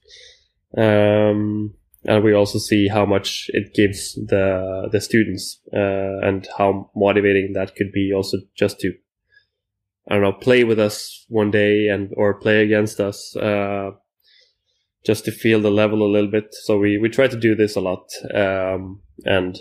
[0.76, 1.76] Um,
[2.06, 7.54] and we also see how much it gives the the students uh, and how motivating
[7.54, 8.12] that could be.
[8.12, 8.94] Also, just to
[10.10, 13.92] I don't know, play with us one day and or play against us, uh,
[15.06, 16.54] just to feel the level a little bit.
[16.64, 19.58] So we we try to do this a lot, um, and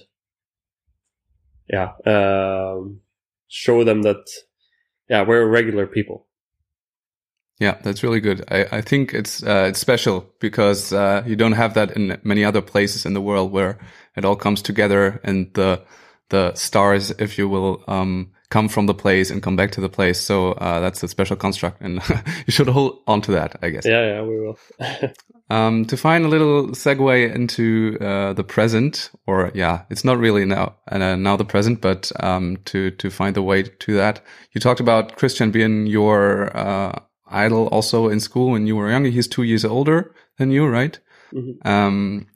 [1.68, 3.00] yeah, um,
[3.48, 4.24] show them that
[5.08, 6.26] yeah we're regular people.
[7.60, 8.44] Yeah, that's really good.
[8.50, 12.44] I, I think it's uh, it's special because uh, you don't have that in many
[12.44, 13.78] other places in the world where
[14.16, 15.80] it all comes together and the
[16.30, 19.88] the stars, if you will, um, come from the place and come back to the
[19.88, 20.20] place.
[20.20, 22.00] So uh, that's a special construct, and
[22.46, 23.86] you should hold on to that, I guess.
[23.86, 24.58] Yeah, yeah, we will.
[25.50, 30.44] um, to find a little segue into uh, the present, or yeah, it's not really
[30.44, 34.20] now uh, now the present, but um, to to find the way to that.
[34.52, 39.08] You talked about Christian being your uh, idol also in school when you were younger.
[39.10, 41.00] He's two years older than you, right?
[41.32, 41.66] Mhm.
[41.66, 42.26] Um,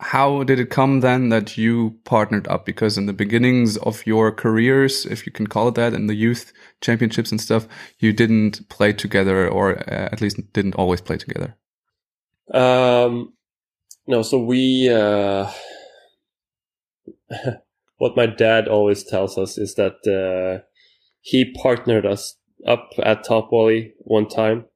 [0.00, 2.66] how did it come then that you partnered up?
[2.66, 6.14] Because in the beginnings of your careers, if you can call it that, in the
[6.14, 7.66] youth championships and stuff,
[7.98, 11.56] you didn't play together, or uh, at least didn't always play together.
[12.52, 13.32] Um,
[14.06, 15.50] no, so we, uh,
[17.96, 20.64] what my dad always tells us is that, uh,
[21.22, 22.36] he partnered us
[22.68, 24.66] up at Top Volley one time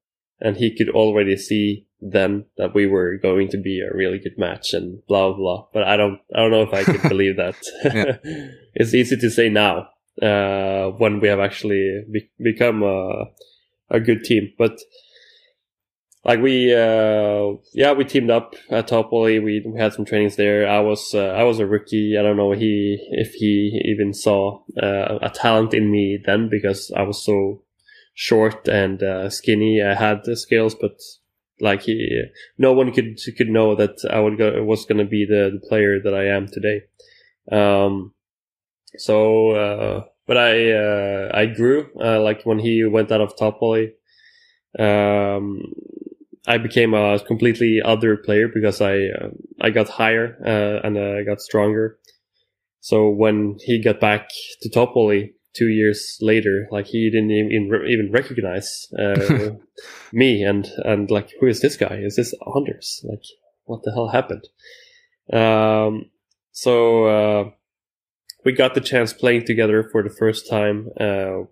[0.40, 4.38] and he could already see then that we were going to be a really good
[4.38, 5.66] match and blah, blah, blah.
[5.72, 7.56] But I don't, I don't know if I could believe that.
[8.74, 9.88] it's easy to say now,
[10.22, 13.24] uh, when we have actually be- become a,
[13.90, 14.78] a good team, but,
[16.22, 20.36] like we uh yeah we teamed up at top volley we, we had some trainings
[20.36, 20.68] there.
[20.68, 22.16] I was uh, i was a rookie.
[22.18, 26.92] I don't know he if he even saw uh, a talent in me then because
[26.94, 27.62] i was so
[28.20, 31.00] short and uh, skinny i had the skills but
[31.58, 32.22] like he
[32.58, 35.66] no one could could know that i would go was going to be the, the
[35.68, 36.82] player that i am today
[37.50, 38.12] um
[38.98, 43.58] so uh but i uh i grew uh, like when he went out of top
[44.78, 45.62] um
[46.46, 49.28] I became a completely other player because I uh,
[49.60, 51.98] I got higher uh, and I got stronger.
[52.80, 54.30] So when he got back
[54.62, 54.94] to top
[55.54, 59.50] two years later, like he didn't even even recognize uh,
[60.12, 62.00] me and and like who is this guy?
[62.02, 63.04] Is this Anders?
[63.08, 63.24] Like
[63.64, 64.48] what the hell happened?
[65.32, 66.10] Um,
[66.52, 67.50] so uh,
[68.44, 71.44] we got the chance playing together for the first time uh,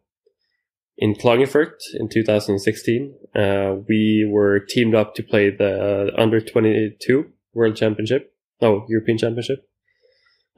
[0.97, 3.15] in Klagenfurt in 2016.
[3.35, 9.19] Uh, we were teamed up to play the uh, under 22 World Championship, oh European
[9.19, 9.68] Championship,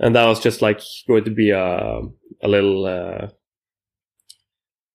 [0.00, 2.00] and that was just like going to be a
[2.42, 3.28] a little uh,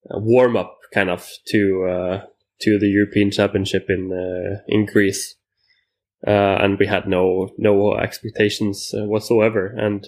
[0.10, 2.26] warm up kind of to uh,
[2.62, 5.36] to the European Championship in uh, in Greece.
[6.26, 10.08] Uh, and we had no no expectations uh, whatsoever, and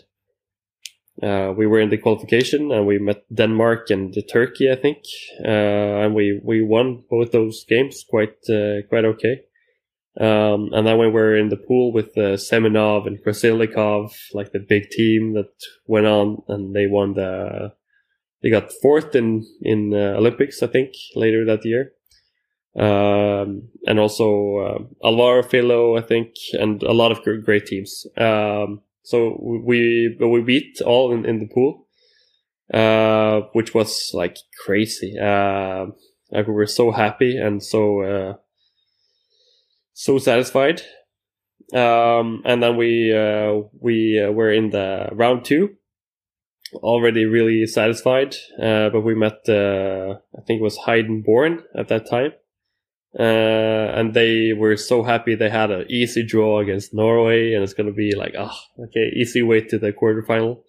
[1.21, 4.99] uh, we were in the qualification and we met Denmark and Turkey, I think,
[5.43, 8.37] and we, we won both those games quite
[8.89, 9.41] quite okay.
[10.19, 14.51] Um, and then when we were in the pool with uh, Semenov and Krasilnikov, like
[14.51, 15.51] the big team that
[15.85, 17.73] went on and they won the,
[18.41, 21.91] they got fourth in in uh, Olympics, I think, later that year.
[22.75, 28.05] Um, and also uh, Alvaro Filho, I think, and a lot of gr- great teams.
[28.17, 31.87] Um, so we we beat all in, in the pool,
[32.73, 35.17] uh, which was like crazy.
[35.17, 35.87] Uh,
[36.31, 38.33] like we were so happy and so uh,
[39.97, 40.81] so satisfied.
[41.73, 45.71] Um, and then we uh, we uh, were in the round two,
[46.75, 48.35] already really satisfied.
[48.61, 52.33] Uh, but we met I think it was Hayden Bourne at that time.
[53.17, 53.23] Uh,
[53.97, 57.87] and they were so happy they had an easy draw against Norway, and it's going
[57.87, 60.61] to be like, oh, okay, easy way to the quarterfinal.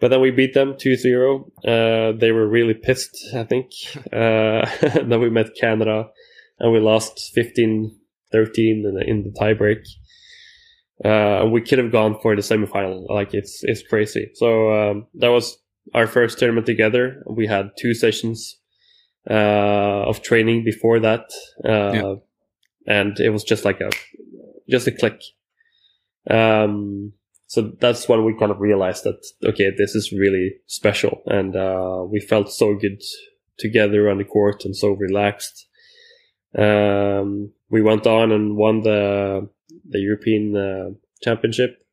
[0.00, 1.50] But then we beat them 2 0.
[1.64, 3.70] Uh, they were really pissed, I think.
[4.12, 6.10] Uh, then we met Canada,
[6.58, 7.99] and we lost 15
[8.32, 9.84] 13 in the, in the tiebreak.
[11.04, 13.08] Uh, we could have gone for the semifinal.
[13.08, 14.30] Like, it's, it's crazy.
[14.34, 15.56] So, um, that was
[15.94, 17.22] our first tournament together.
[17.28, 18.58] We had two sessions
[19.28, 21.30] uh, of training before that,
[21.64, 22.14] uh, Yeah.
[22.86, 23.90] and it was just like a
[24.68, 25.20] just a click.
[26.28, 27.12] Um,
[27.46, 32.04] so that's when we kind of realized that okay, this is really special, and uh,
[32.08, 33.00] we felt so good
[33.58, 35.66] together on the court and so relaxed.
[36.56, 39.48] Um, we went on and won the
[39.88, 40.90] the European uh,
[41.22, 41.84] Championship,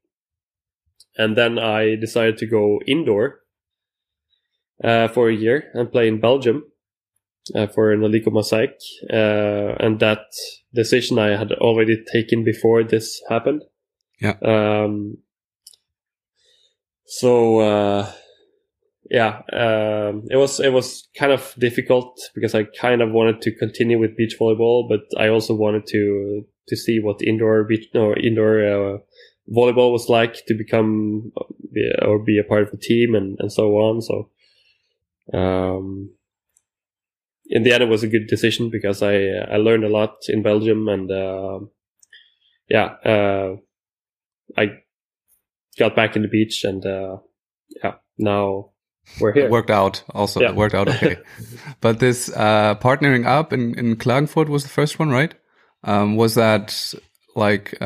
[1.17, 3.41] and then I decided to go indoor
[4.83, 6.63] uh, for a year and play in Belgium
[7.55, 8.79] uh, for Naliko Mosaic,
[9.11, 10.25] uh, and that
[10.73, 13.63] decision I had already taken before this happened.
[14.19, 14.35] Yeah.
[14.41, 15.17] Um,
[17.05, 18.11] so uh,
[19.09, 23.55] yeah, um, it was it was kind of difficult because I kind of wanted to
[23.55, 28.13] continue with beach volleyball, but I also wanted to to see what indoor beach no
[28.13, 28.97] indoor uh,
[29.55, 31.31] volleyball was like to become
[32.01, 34.01] or be a part of a team and and so on.
[34.01, 34.29] So.
[35.33, 36.11] Um,
[37.49, 39.15] in the end, it was a good decision because I
[39.51, 41.59] I learned a lot in Belgium and uh,
[42.69, 43.55] yeah, uh,
[44.57, 44.79] I
[45.79, 47.17] got back in the beach and uh,
[47.83, 48.71] yeah, now
[49.19, 49.45] we're here.
[49.45, 50.41] It worked out also.
[50.41, 50.49] Yeah.
[50.49, 51.17] It worked out okay.
[51.81, 55.33] but this uh, partnering up in, in Klagenfurt was the first one, right?
[55.83, 56.93] Um, was that
[57.35, 57.83] like uh,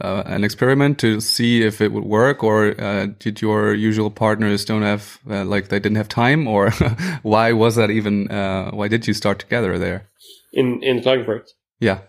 [0.00, 4.64] uh, an experiment to see if it would work, or uh, did your usual partners
[4.64, 6.70] don't have uh, like they didn't have time, or
[7.22, 8.30] why was that even?
[8.30, 10.08] Uh, why did you start together there?
[10.52, 11.48] In in Klagenfurt.
[11.80, 12.00] Yeah.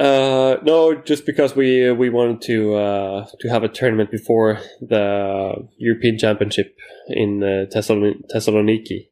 [0.00, 5.68] Uh, no, just because we we wanted to uh, to have a tournament before the
[5.76, 6.74] European Championship
[7.08, 9.08] in uh, Thessalon- Thessaloniki.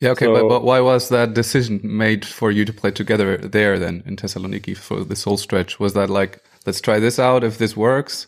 [0.00, 3.36] Yeah, okay, So- but, but why was that decision made for you to play together
[3.36, 5.78] there then in Thessaloniki for this whole stretch?
[5.78, 8.26] Was that like, let's try this out if this works?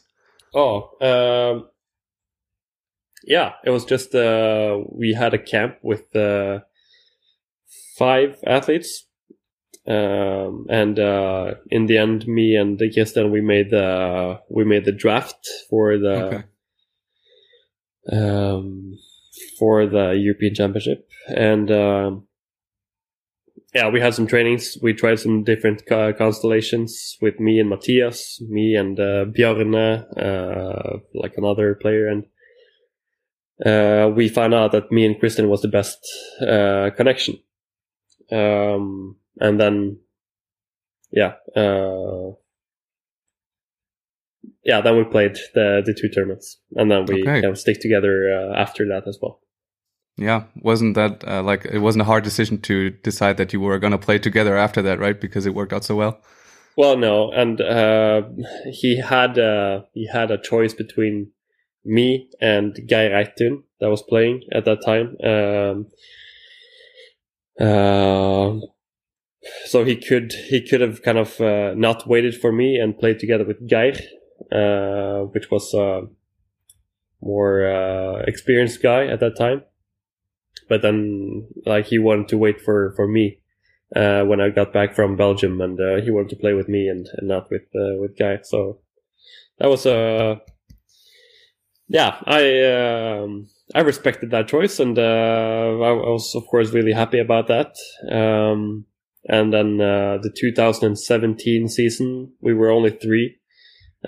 [0.55, 1.69] Oh, um,
[3.25, 6.61] yeah, it was just uh, we had a camp with uh,
[7.99, 9.05] five athletes,
[9.89, 14.93] um, and uh, in the end, me and Christian we made the we made the
[14.93, 16.45] draft for the Okay.
[18.13, 18.99] um,
[19.59, 22.27] for the European Championship, and um,
[23.75, 24.77] yeah, we had some trainings.
[24.83, 30.99] We tried some different co- constellations with me and Mathias, me and uh, Bjarne, uh,
[31.15, 32.25] like another player, and
[33.65, 35.99] uh, we found out that me and Christian was the best
[36.41, 37.39] uh, connection.
[38.31, 39.99] Um, and then,
[41.11, 42.33] yeah, uh,
[44.65, 47.41] yeah, then we played the the two tournaments, and then we Okay.
[47.43, 49.41] kind of stick together uh, after that as well.
[50.17, 53.79] Yeah, wasn't that uh, like it wasn't a hard decision to decide that you were
[53.79, 55.19] going to play together after that, right?
[55.19, 56.21] Because it worked out so well.
[56.77, 58.23] Well, no, and uh,
[58.71, 61.33] he had uh, he had a choice between
[61.85, 65.17] me and Guy Reitun that was playing at that time.
[65.25, 65.87] Um,
[67.61, 68.61] uh,
[69.67, 73.19] so he could he could have kind of uh, not waited for me and played
[73.19, 73.95] together with Geir,
[74.53, 76.03] uh, which was a
[77.21, 79.63] more uh, experienced guy at that time.
[80.69, 83.41] But then, like he wanted to wait for for me
[83.95, 86.89] uh, when I got back from Belgium, and uh, he wanted to play with me
[86.89, 88.39] and, and not with with Guy.
[88.43, 88.81] So
[89.59, 90.41] that was a
[91.89, 92.17] yeah.
[92.25, 97.19] I um, I respected that choice, and uh, I, I was of course really happy
[97.19, 97.77] about that.
[98.11, 98.85] Um,
[99.29, 103.37] and then uh, the 2017 season, we were only three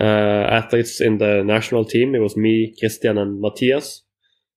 [0.01, 2.15] uh, athletes in the national team.
[2.15, 4.03] It was me, Christian, and Mathias.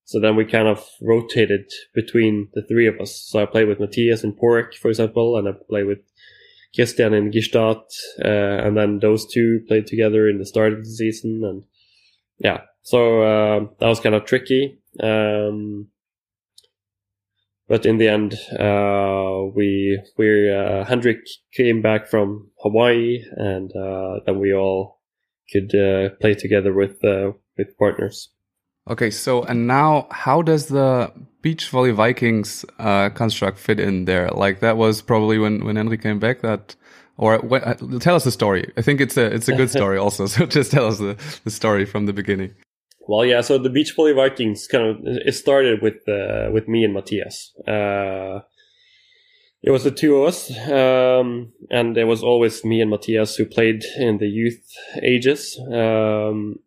[0.05, 3.27] So then we kind of rotated between the three of us.
[3.29, 5.99] So I played with Mathias in Poreč, for example, and I played with
[6.75, 7.83] Christian in Gstaad,
[8.23, 11.41] uh, and then those two played together in the start of the season.
[11.43, 11.63] And
[12.39, 14.79] yeah, so uh, that was kind of tricky.
[15.01, 15.87] Um,
[17.67, 21.19] but in the end, uh, we we uh, Hendrik
[21.53, 24.99] came back from Hawaii, and uh, then we all
[25.51, 28.29] could uh, play together with uh, with partners.
[28.89, 34.29] Okay, so and now how does the beach volley Vikings uh, construct fit in there?
[34.29, 36.41] Like that was probably when when Henry came back.
[36.41, 36.75] That
[37.15, 38.71] or when, uh, tell us the story.
[38.75, 40.25] I think it's a it's a good story also.
[40.25, 42.55] So just tell us the, the story from the beginning.
[43.07, 43.41] Well, yeah.
[43.41, 47.53] So the Beach Volley Vikings kind of it started with uh, with me and Mathias.
[47.67, 48.41] Uh,
[49.61, 53.45] it was the two of us, um, and it was always me and Mathias who
[53.45, 54.61] played in the youth
[55.01, 55.57] ages.
[55.71, 56.59] Um,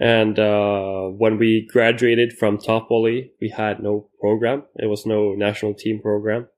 [0.00, 4.64] and uh, when we graduated from top volley, we had no program.
[4.76, 6.48] It was no national team program.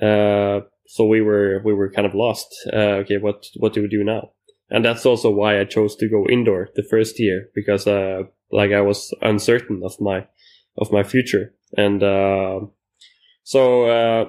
[0.00, 2.48] Uh, so we were we were kind of lost.
[2.72, 4.30] Uh, okay, what what do we do now?
[4.70, 8.72] And that's also why I chose to go indoor the first year because uh, like
[8.72, 10.26] I was uncertain of my
[10.78, 12.60] of my future, and uh,
[13.42, 14.24] so uh,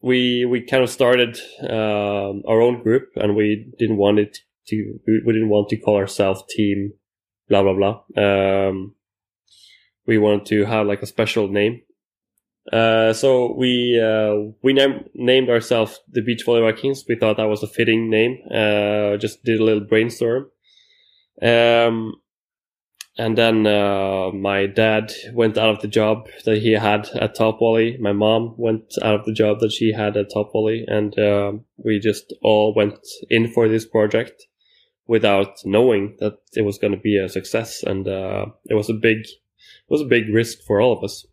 [0.00, 4.98] we we kind of started um, our own group, and we didn't want it to
[5.06, 6.92] we didn't want to call ourselves team
[7.48, 8.02] blah blah blah.
[8.16, 8.94] Um,
[10.06, 11.82] we wanted to have like a special name.
[12.70, 17.04] Uh, so we uh, we nam- named ourselves the Beach Volley Vikings.
[17.08, 18.38] We thought that was a fitting name.
[18.50, 20.50] Uh, just did a little brainstorm.
[21.40, 22.14] Um,
[23.18, 27.58] and then uh, my dad went out of the job that he had at Top
[27.58, 27.98] Volley.
[28.00, 31.64] My mom went out of the job that she had at Top Volley, and um,
[31.76, 32.98] we just all went
[33.28, 34.46] in for this project
[35.06, 37.82] without knowing that it was going to be a success.
[37.82, 41.26] And uh, it was a big, it was a big risk for all of us.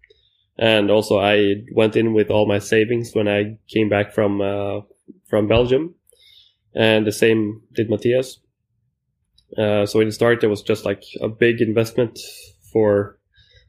[0.60, 4.82] And also, I went in with all my savings when I came back from uh,
[5.30, 5.96] from Belgium,
[6.76, 8.40] and the same did Mathias.
[9.58, 12.20] Uh, so in the start, it was just like a big investment
[12.74, 13.18] for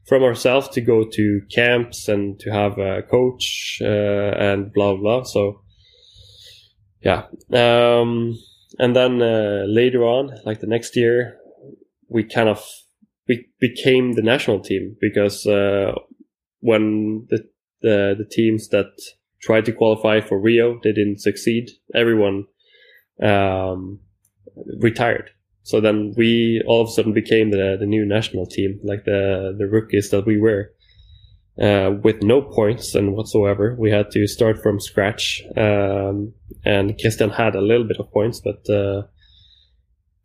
[0.05, 5.23] from ourselves to go to camps and to have a coach uh, and blah blah.
[5.23, 5.61] So
[7.01, 8.37] yeah, um,
[8.79, 11.37] and then uh, later on, like the next year,
[12.09, 12.63] we kind of
[13.27, 15.93] we became the national team because uh,
[16.61, 17.47] when the,
[17.81, 18.91] the the teams that
[19.41, 21.69] tried to qualify for Rio they didn't succeed.
[21.93, 22.45] Everyone
[23.21, 23.99] um,
[24.79, 25.29] retired.
[25.63, 29.55] So then we all of a sudden became the the new national team, like the
[29.57, 30.73] the rookies that we were,
[31.61, 33.75] uh, with no points and whatsoever.
[33.77, 36.33] We had to start from scratch, um,
[36.65, 39.03] and Christian had a little bit of points, but uh,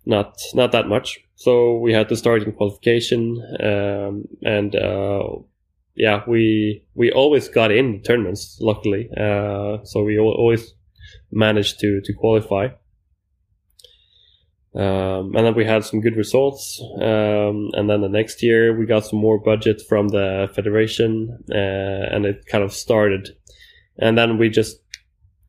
[0.07, 1.18] not not that much.
[1.34, 5.28] So we had to start in qualification, um, and uh,
[5.97, 8.59] yeah, we we always got in the tournaments.
[8.61, 10.74] Luckily, uh, so we always
[11.32, 12.68] managed to to qualify.
[14.74, 16.82] Um, and then we had some good results.
[17.01, 22.14] Um, and then the next year we got some more budget from the federation, uh,
[22.14, 23.30] and it kind of started.
[23.99, 24.76] And then we just,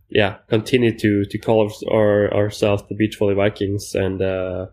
[0.08, 4.68] yeah, continued to to call our, ourselves the Beach Volley Vikings, and uh,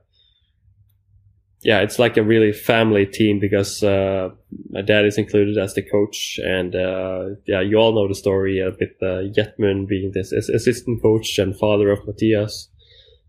[1.64, 4.28] yeah, it's like a really family team because uh,
[4.70, 8.62] my dad is included as the coach, and uh, yeah, you all know the story
[8.62, 12.68] uh, with uh, being this assistant coach and father of Mathias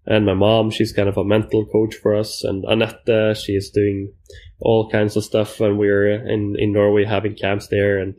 [0.07, 2.43] and my mom she's kind of a mental coach for us.
[2.43, 4.13] And annette uh, she is doing
[4.59, 8.15] all kinds of stuff when we're in in norway having camps there and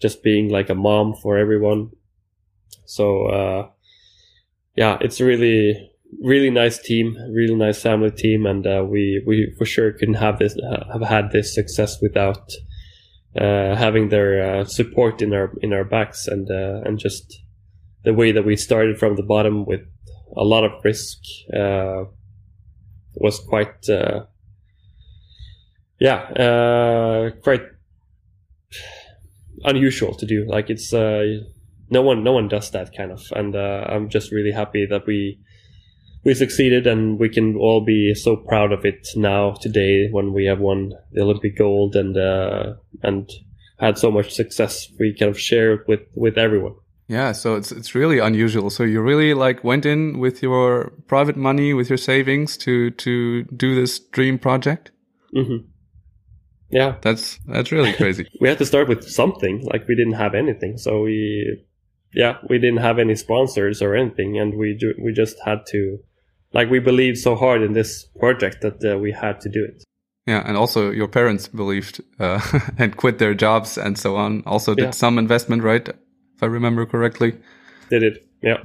[0.00, 1.90] just being like a mom for everyone.
[2.86, 3.68] So uh,
[4.74, 5.87] yeah it's really
[6.22, 10.38] really nice team really nice family team and uh, we we for sure couldn't have
[10.38, 10.56] this
[10.92, 12.50] have had this success without
[13.36, 17.42] uh, having their uh, support in our in our backs and uh, and just
[18.04, 19.82] the way that we started from the bottom with
[20.36, 21.18] a lot of risk
[21.54, 22.04] uh,
[23.14, 24.24] was quite uh,
[26.00, 27.62] yeah uh, quite
[29.64, 30.46] unusual to do.
[30.48, 31.40] Like it's uh,
[31.90, 35.06] no one no one does that kind of and uh, i'm just really happy that
[35.06, 35.38] we
[36.28, 40.44] we succeeded and we can all be so proud of it now today when we
[40.44, 43.30] have won the olympic gold and uh, and
[43.80, 46.74] had so much success we kind of share it with with everyone
[47.10, 48.68] yeah, so it's it's really unusual.
[48.68, 53.44] So you really like went in with your private money, with your savings to to
[53.44, 54.90] do this dream project.
[55.34, 55.68] Mm-hmm.
[56.68, 58.28] Yeah, that's that's really crazy.
[58.42, 59.66] we had to start with something.
[59.72, 61.64] Like we didn't have anything, so we
[62.12, 65.98] yeah we didn't have any sponsors or anything, and we ju- we just had to
[66.52, 69.84] like we believed so hard in this project that uh, we had to do it.
[70.26, 72.40] Yeah, and also your parents believed uh,
[72.78, 74.42] and quit their jobs and so on.
[74.44, 74.90] Also did yeah.
[74.90, 75.88] some investment, right?
[76.38, 77.36] if I remember correctly.
[77.90, 78.58] They did, yeah.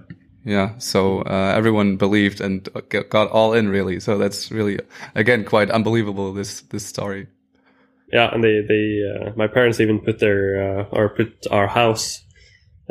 [0.46, 4.00] Yeah, so uh, everyone believed and got all in really.
[4.00, 4.80] So that's really,
[5.16, 6.34] again, quite unbelievable.
[6.34, 7.28] This this story.
[8.12, 12.22] Yeah, and they they uh, my parents even put their uh, or put our house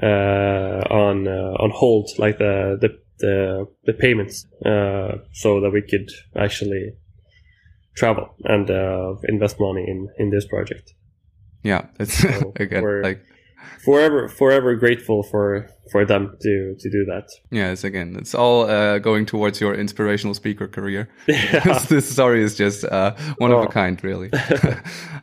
[0.03, 5.81] uh, on uh, on hold, like the the the, the payments, uh, so that we
[5.81, 6.93] could actually
[7.95, 8.69] travel and
[9.25, 10.93] invest money in in this project.
[11.63, 13.25] Yeah, it's so again like
[13.85, 18.99] forever forever grateful for for them to to do that yes again it's all uh,
[18.99, 21.79] going towards your inspirational speaker career yeah.
[21.89, 23.59] this story is just uh, one oh.
[23.59, 23.71] of a oh.
[23.71, 24.31] kind really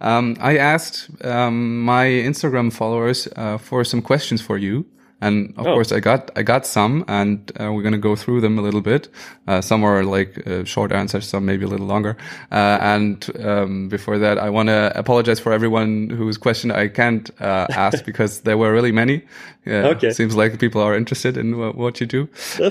[0.01, 4.85] um, i asked um, my instagram followers uh, for some questions for you
[5.21, 5.73] and of oh.
[5.73, 8.81] course, I got I got some, and uh, we're gonna go through them a little
[8.81, 9.09] bit.
[9.47, 12.15] Uh, some are like uh, short answers, some maybe a little longer.
[12.51, 17.29] Uh, and um, before that, I want to apologize for everyone whose question I can't
[17.41, 19.23] uh, ask because there were really many.
[19.65, 20.11] Yeah, okay.
[20.11, 22.29] Seems like people are interested in what you do.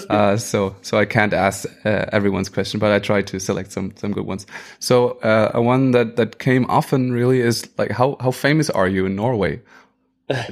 [0.09, 4.13] Uh, so so I can't ask everyone's question, but I try to select some some
[4.13, 4.47] good ones.
[4.79, 9.05] So a one that that came often really is like how how famous are you
[9.05, 9.61] in Norway?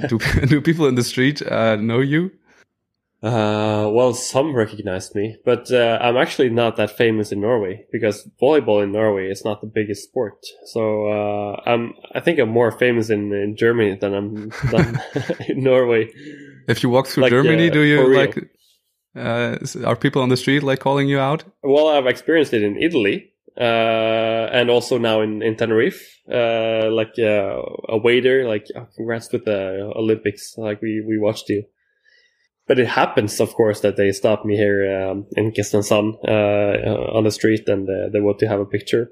[0.07, 0.17] Do,
[0.47, 2.31] do people in the street uh, know you?
[3.23, 8.29] Uh, well, some recognize me, but uh, I'm actually not that famous in Norway because
[8.39, 10.45] volleyball in Norway is not the biggest sport.
[10.65, 15.01] So uh, I'm, I think I'm more famous in, in Germany than I'm than
[15.49, 16.11] in Norway.
[16.67, 18.37] If you walk through like, Germany, do you like?
[19.15, 21.43] Uh, are people on the street like calling you out?
[21.63, 27.13] Well, I've experienced it in Italy, uh, and also now in, in Tenerife, uh, like
[27.17, 31.63] uh, a waiter, like oh, congrats with the Olympics, like we, we watched you.
[32.67, 37.23] But it happens, of course, that they stop me here um, in Kristiansand uh, on
[37.23, 39.09] the street and uh, they want to have a picture.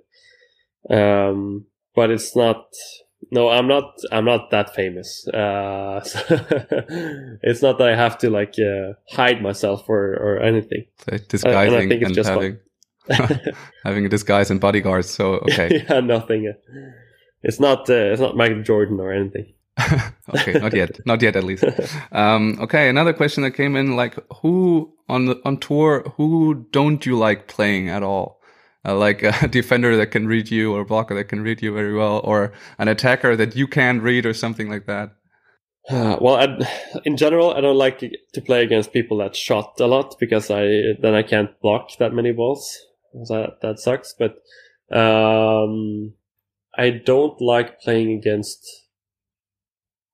[0.89, 1.65] Um,
[1.95, 2.65] but it's not.
[3.31, 3.95] No, I'm not.
[4.11, 5.27] I'm not that famous.
[5.29, 6.19] Uh, so
[7.41, 8.55] it's not that I have to like
[9.09, 10.85] hide myself or or anything.
[11.09, 12.55] Like disguising and, I think it's just having.
[12.55, 12.61] Fun.
[13.83, 15.09] having a disguise and bodyguards.
[15.09, 16.53] So okay, yeah, nothing.
[17.43, 17.89] It's not.
[17.89, 19.53] Uh, it's not Michael Jordan or anything.
[20.33, 21.65] okay, not yet, not yet at least.
[22.11, 26.11] Um, okay, another question that came in: like, who on the, on tour?
[26.17, 28.39] Who don't you like playing at all?
[28.87, 31.73] Uh, like a defender that can read you, or a blocker that can read you
[31.73, 35.11] very well, or an attacker that you can't read, or something like that.
[35.89, 39.87] Uh, well, I, in general, I don't like to play against people that shot a
[39.87, 42.77] lot because I then I can't block that many balls.
[43.29, 44.13] That that sucks.
[44.13, 44.41] But
[44.95, 46.13] um,
[46.77, 48.65] I don't like playing against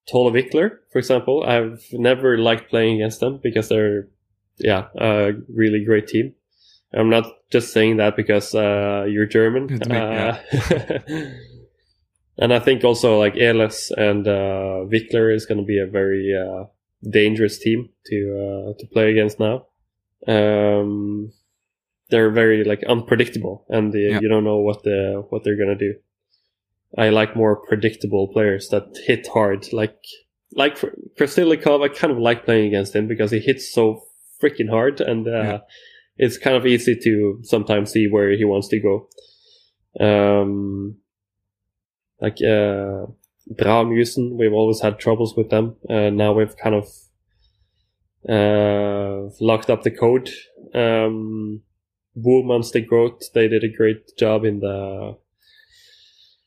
[0.09, 1.43] Thole Wickler, for example.
[1.45, 4.07] I've never liked playing against them because they're
[4.57, 6.35] yeah a really great team.
[6.93, 9.81] I'm not just saying that because uh, you're German.
[9.89, 10.37] Uh,
[12.37, 16.35] and I think also like Ehlers and uh, Wickler is going to be a very
[16.35, 16.65] uh,
[17.09, 19.67] dangerous team to uh, to play against now.
[20.27, 21.31] Um,
[22.11, 24.19] they're very like unpredictable, and the, Yeah.
[24.21, 25.93] you don't know what the what they're going to do.
[26.97, 29.97] I like more predictable players that hit hard, like
[30.53, 31.83] like for Krasilnikov.
[31.83, 34.03] I kind of like playing against him because he hits so
[34.43, 35.59] freaking hard, and uh, Yeah.
[36.17, 39.07] it's kind of easy to sometimes see where he wants to go.
[39.99, 40.97] Um,
[42.19, 43.07] like uh,
[43.59, 45.75] Bramusen, we've always had troubles with them.
[45.89, 46.85] Uh, now we've kind of
[48.27, 50.29] uh, locked up the code.
[50.73, 51.61] Um,
[52.15, 55.17] Boermans de Groot, they did a great job in the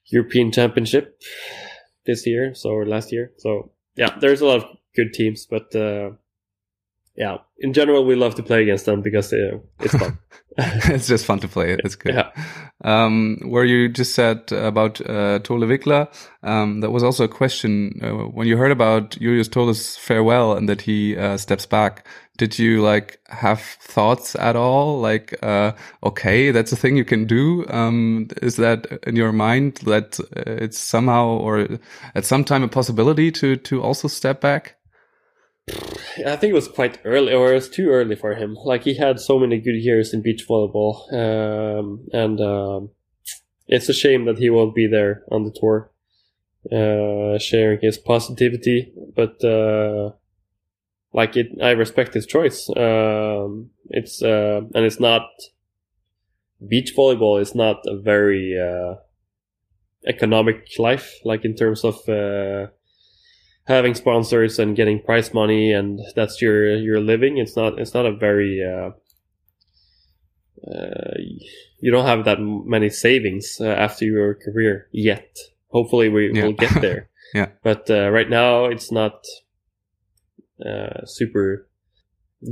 [0.06, 1.20] European Championship
[2.06, 3.32] this year, so last year.
[3.38, 6.10] So yeah, there's a lot of good teams, but uh,
[7.16, 10.18] yeah, in general, we love to play against them because uh, it's fun.
[10.58, 11.76] it's just fun to play.
[11.84, 12.14] It's good.
[12.14, 12.30] Yeah.
[12.82, 16.08] Um, where you just said about uh, Thole Wickler,
[16.42, 20.68] um, that was also a question uh, when you heard about Julius Thole's farewell and
[20.68, 22.04] that he uh, steps back.
[22.36, 25.00] Did you like have thoughts at all?
[25.00, 27.64] Like, uh, okay, that's a thing you can do.
[27.68, 31.78] Um, is that in your mind that uh, it's somehow or
[32.16, 34.76] at some time a possibility to to also step back?
[35.68, 38.54] I think it was quite early, or it was too early for him.
[38.64, 42.90] Like he had so many good years in beach volleyball, um, and um,
[43.66, 45.90] it's a shame that he won't be there on the tour,
[46.70, 48.92] uh, sharing his positivity.
[49.16, 50.12] But uh,
[51.12, 52.68] like it, I respect his choice.
[52.76, 55.28] Um, it's uh, and it's not
[56.66, 58.96] beach volleyball is not a very uh,
[60.06, 61.98] economic life, like in terms of.
[63.66, 68.04] Having sponsors and getting prize money and that's your your living it's not it's not
[68.04, 68.90] a very uh,
[70.70, 71.14] uh,
[71.80, 75.36] you don't have that many savings uh, after your career yet
[75.68, 76.44] hopefully we Yeah.
[76.44, 77.48] will get there Yeah.
[77.62, 79.24] but uh, right now it's not
[80.64, 81.66] uh, super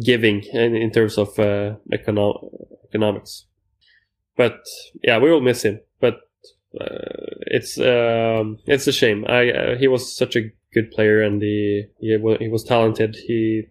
[0.04, 2.48] giving in, in terms of uh, econo-
[2.88, 3.46] economics
[4.36, 4.64] but
[5.02, 6.20] yeah we will miss him but
[6.80, 9.26] uh, it's um, it's a shame.
[9.28, 13.16] I uh, he was such a good player and he he, he was talented.
[13.16, 13.64] He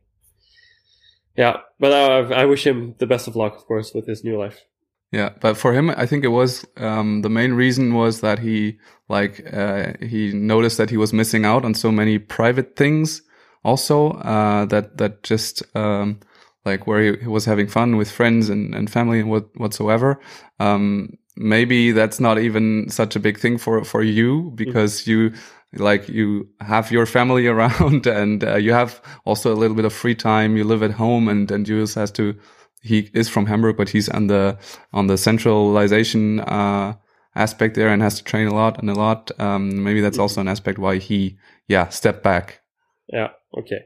[1.37, 4.37] yeah, but I, I wish him the best of luck, of course, with his new
[4.37, 4.65] life.
[5.11, 8.79] Yeah, but for him, I think it was um, the main reason was that he
[9.09, 13.21] like uh, he noticed that he was missing out on so many private things.
[13.63, 16.19] Also, uh, that that just um,
[16.65, 20.19] like where he, was having fun with friends and, and family and what whatsoever.
[20.59, 25.33] Um, maybe that's not even such a big thing for for you because you
[25.73, 29.93] like you have your family around and uh, you have also a little bit of
[29.93, 30.57] free time.
[30.57, 32.35] You live at home and and Julius has to
[32.81, 34.57] he is from Hamburg, but he's on the
[34.91, 36.95] on the centralization uh,
[37.35, 39.31] aspect there and has to train a lot and a lot.
[39.39, 42.61] Um, maybe that's also an aspect why he yeah stepped back.
[43.07, 43.81] Yeah, okay,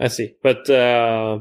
[0.00, 0.34] I see.
[0.42, 1.40] But uh,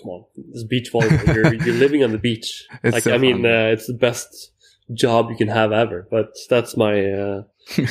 [0.00, 1.34] come on, this beach volleyball.
[1.34, 2.66] you're you're living on the beach.
[2.82, 4.52] It's like so I mean, uh, it's the best
[4.92, 6.06] job you can have ever.
[6.10, 7.42] But that's my uh,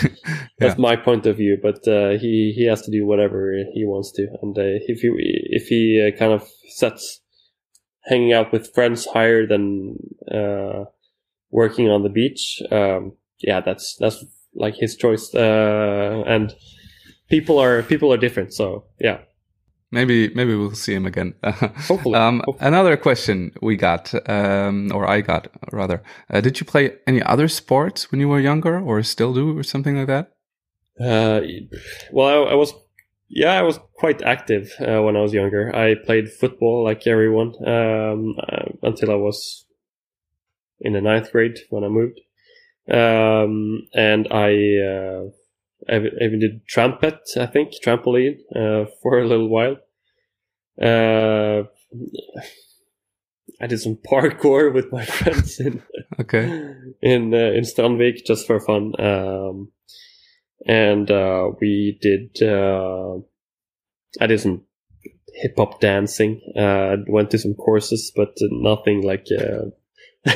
[0.59, 1.57] that's my point of view.
[1.61, 5.09] But uh, he he has to do whatever he wants to, and uh, if he
[5.49, 7.21] if he uh, kind of sets
[8.05, 9.95] hanging out with friends higher than
[10.31, 10.85] uh,
[11.51, 14.23] working on the beach, um, yeah, that's that's
[14.55, 15.33] like his choice.
[15.33, 16.53] Uh, and
[17.29, 19.19] people are people are different, so yeah,
[19.93, 21.35] Maybe maybe we'll see him again.
[21.43, 22.15] hopefully.
[22.15, 22.67] um, hopefully.
[22.67, 26.01] another question we got, um, or I got rather.
[26.31, 29.63] Uh, did you play any other sports when you were younger, or still do, or
[29.63, 30.31] something like that?
[30.99, 31.41] Uh,
[32.11, 32.73] well, I, I was,
[33.29, 35.75] yeah, I was quite active uh, when I was younger.
[35.75, 39.65] I played football like everyone um, uh, until I was
[40.81, 42.19] in the ninth grade when I moved,
[42.91, 44.51] um, and I,
[44.89, 45.23] uh,
[45.87, 49.77] I even did trumpet, I think, trampoline uh, for a little while.
[50.81, 51.63] Uh,
[53.61, 55.81] I did some parkour with my friends in
[56.19, 56.45] Okay.
[57.01, 58.93] in uh, in Strandvik just for fun.
[58.99, 59.71] Um,
[60.65, 63.17] and uh, we did uh,
[64.19, 64.63] I did some
[65.35, 66.41] hip hop dancing.
[66.57, 69.71] Uh, went to some courses, but nothing like uh,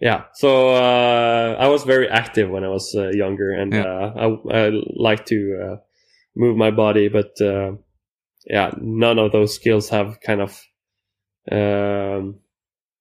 [0.00, 0.24] yeah.
[0.34, 3.84] So uh, I was very active when I was uh, younger, and Yeah.
[3.84, 4.12] uh,
[4.50, 5.76] I I like to uh,
[6.36, 7.72] move my body, but uh,
[8.46, 10.60] yeah, none of those skills have kind of
[11.50, 12.40] um,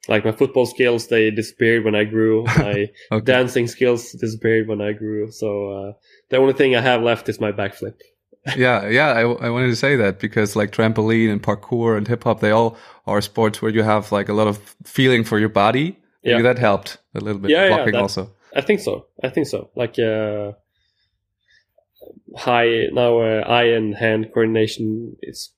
[0.08, 1.08] like my football skills.
[1.08, 2.46] They disappeared when I grew.
[2.58, 3.26] My Okay.
[3.26, 5.32] dancing skills disappeared when I grew.
[5.32, 5.92] So uh,
[6.30, 7.96] the only thing I have left is my backflip.
[8.56, 9.10] yeah, yeah.
[9.10, 12.52] I, I wanted to say that because like trampoline and parkour and hip hop, they
[12.52, 15.98] all are sports where you have like a lot of feeling for your body.
[16.24, 16.42] Maybe Yeah.
[16.54, 17.52] that helped a little bit.
[17.52, 18.32] Yeah, yeah, that- also.
[18.56, 19.06] I think so.
[19.24, 19.70] I think so.
[19.76, 20.54] Like uh,
[22.38, 25.52] high now, uh, eye and hand coordination is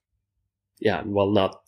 [0.79, 1.03] yeah.
[1.05, 1.61] Well, not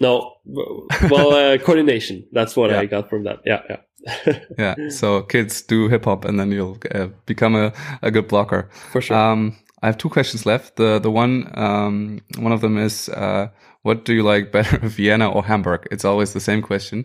[0.00, 0.34] no.
[0.44, 2.26] Well, uh, coordination.
[2.32, 2.80] That's what Yeah.
[2.80, 3.38] I got from that.
[3.44, 4.88] Yeah, yeah, Yeah.
[4.90, 7.72] So kids do hip hop and then you'll uh, become a,
[8.02, 8.68] a good blocker.
[8.92, 9.16] for sure.
[9.16, 10.76] Um, I have two questions left.
[10.76, 13.48] The the one um, one of them is uh,
[13.82, 15.86] what do you like better, Vienna or Hamburg?
[15.90, 17.04] It's always the same question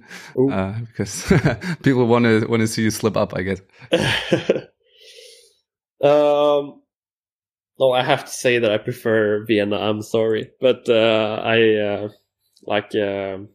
[0.51, 1.25] uh, because
[1.84, 3.34] people want to want to see you slip up.
[3.36, 3.59] I guess.
[6.01, 6.82] um,
[7.80, 9.77] no, I have to say that I prefer Vienna.
[9.77, 12.09] I'm sorry, but uh, I uh,
[12.63, 13.49] like um,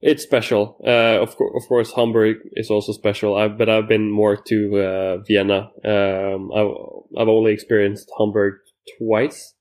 [0.00, 0.80] it's special.
[0.86, 3.36] Uh, of course, of course, Hamburg is also special.
[3.36, 5.70] I, but I've been more to uh, Vienna.
[5.84, 8.54] Um, I've I've only experienced Hamburg
[8.96, 9.54] twice,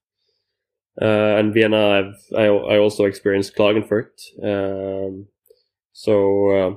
[1.02, 1.88] uh, and Vienna.
[2.00, 4.12] I've I, I also experienced Klagenfurt.
[4.44, 5.28] Um,
[5.92, 6.76] so uh,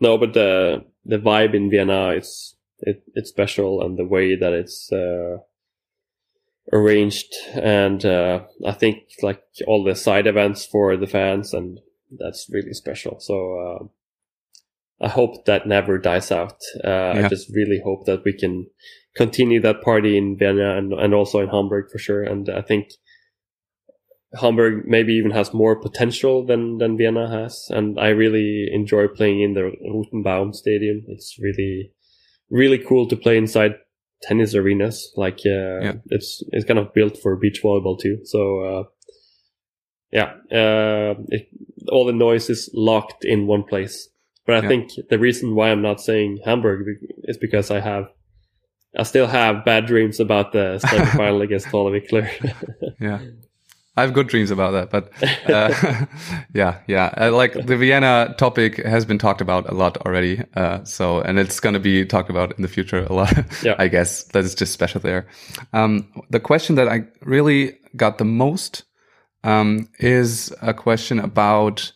[0.00, 4.52] no, but the the vibe in Vienna is it, it's special and the way that
[4.54, 5.38] it's uh,
[6.72, 11.78] arranged and uh, I think like all the side events for the fans and
[12.18, 13.18] that's really special.
[13.20, 16.58] So uh, I hope that never dies out.
[16.82, 17.26] Uh, Yeah.
[17.26, 18.66] I just really hope that we can
[19.14, 22.22] continue that party in Vienna and and also in Hamburg for sure.
[22.22, 22.88] And I think
[24.40, 29.42] Hamburg maybe even has more potential than than Vienna has, and I really enjoy playing
[29.42, 31.04] in the Rothenbaum Stadium.
[31.08, 31.92] It's really
[32.50, 33.74] really cool to play inside
[34.26, 35.12] tennis arenas.
[35.16, 35.94] Like uh, Yeah.
[36.10, 38.18] it's it's kind of built for beach volleyball too.
[38.24, 38.82] So uh,
[40.12, 41.48] yeah, uh, it,
[41.90, 44.08] all the noise is locked in one place.
[44.46, 44.68] But I Yeah.
[44.68, 46.86] think the reason why I'm not saying Hamburg
[47.24, 48.06] is because I have.
[48.96, 52.28] I still have bad dreams about the semifinal against Wickler.
[53.00, 53.18] Yeah.
[53.96, 55.12] I have good dreams about that, but
[55.48, 56.06] uh,
[56.52, 57.14] yeah, yeah.
[57.16, 60.42] Uh, like the Vienna topic has been talked about a lot already.
[60.54, 63.32] Uh, so, and it's going to be talked about in the future a lot.
[63.62, 63.76] Yeah.
[63.78, 65.26] I guess that is just special there.
[65.72, 68.82] Um, the question that I really got the most
[69.42, 71.92] um, is a question about,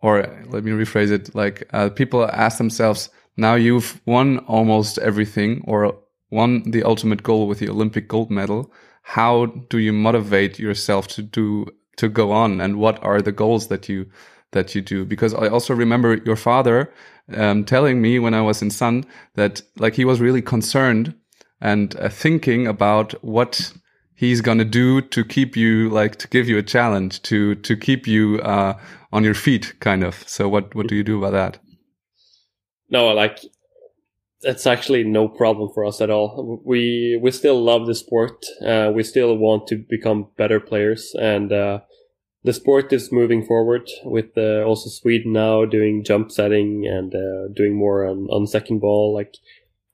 [0.00, 1.34] or let me rephrase it.
[1.34, 5.96] Like uh, people ask themselves, now you've won almost everything, or
[6.30, 8.70] won the ultimate goal with the Olympic gold medal
[9.04, 12.60] how do you motivate yourself to do to go on?
[12.60, 14.06] And what are the goals that you
[14.50, 15.04] that you do?
[15.04, 16.92] Because i also remember your father
[17.34, 21.14] um, telling me when i was in sun that like he was really concerned
[21.60, 23.72] and uh, thinking about what
[24.14, 28.06] he's gonna do to keep you like to give you a challenge to to keep
[28.06, 28.78] you uh,
[29.12, 30.28] on your feet kind of.
[30.28, 31.58] So what what do you do about that?
[32.90, 33.40] No, like
[34.44, 36.60] it's actually no problem for us at all.
[36.64, 38.44] We we still love the sport.
[38.64, 41.80] Uh, we still want to become better players, and uh,
[42.42, 47.48] the sport is moving forward with uh, also Sweden now doing jump setting and uh,
[47.54, 49.14] doing more on, on second ball.
[49.14, 49.34] Like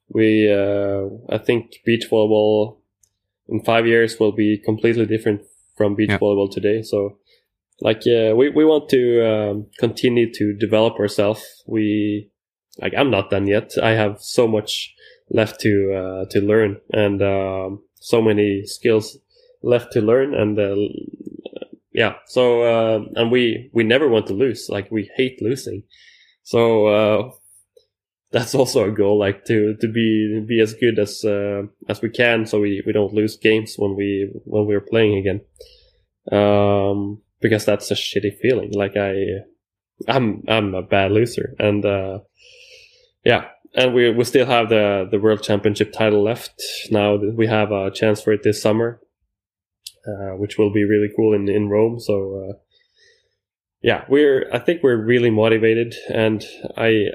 [0.08, 2.78] we, uh, I think beach volleyball
[3.48, 5.42] in five years will be completely different
[5.76, 6.18] from beach Yeah.
[6.18, 6.82] volleyball today.
[6.82, 7.16] So.
[7.82, 11.42] Like yeah, we we want to um, continue to develop ourselves.
[11.66, 12.29] We
[12.80, 13.72] like I'm not done yet.
[13.82, 14.94] I have so much
[15.30, 19.18] left to uh, to learn and um, so many skills
[19.62, 20.76] left to learn and uh,
[21.92, 22.14] yeah.
[22.26, 24.68] So uh, and we we never want to lose.
[24.68, 25.82] Like we hate losing.
[26.42, 27.30] So uh,
[28.32, 32.10] that's also a goal, like to to be be as good as uh, as we
[32.10, 35.40] can, so we, we don't lose games when we when we're playing again.
[36.30, 38.72] Um, because that's a shitty feeling.
[38.72, 39.14] Like I,
[40.06, 42.20] I'm I'm a bad loser, and uh,
[43.24, 46.62] yeah, and we we still have the the world championship title left.
[46.90, 49.00] Now we have a chance for it this summer,
[50.06, 52.00] uh, which will be really cool in in Rome.
[52.00, 52.14] So
[52.50, 52.52] uh,
[53.82, 56.44] yeah, we're I think we're really motivated, and
[56.76, 57.06] I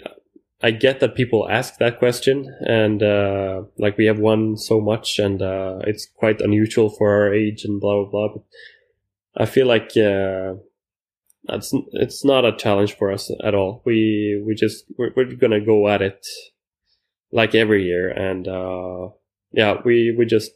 [0.62, 5.20] I get that people ask that question, and uh, like we have won so much,
[5.20, 8.28] and uh, it's quite unusual for our age, and blah blah blah.
[8.34, 8.44] But
[9.38, 10.56] I feel like uh,
[11.48, 13.82] that's it's not a challenge for us at all.
[13.86, 16.26] We we just we're, we're gonna go at it
[17.32, 19.10] like every year, and uh,
[19.52, 20.52] yeah, we we just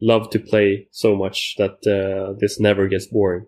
[0.00, 3.46] love to play so much that uh, this never gets boring.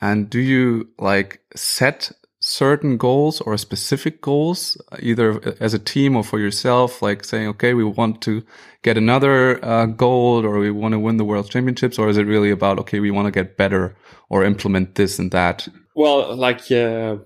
[0.00, 2.12] And do you like set
[2.46, 7.74] certain goals or specific goals, either as a team or for yourself, like saying, okay,
[7.74, 8.44] we want to
[8.82, 11.98] get another uh, gold or we want to win the world championships?
[11.98, 13.96] Or is it really about, okay, we want to get better
[14.28, 15.66] or implement this and that?
[15.96, 17.16] Well, like uh,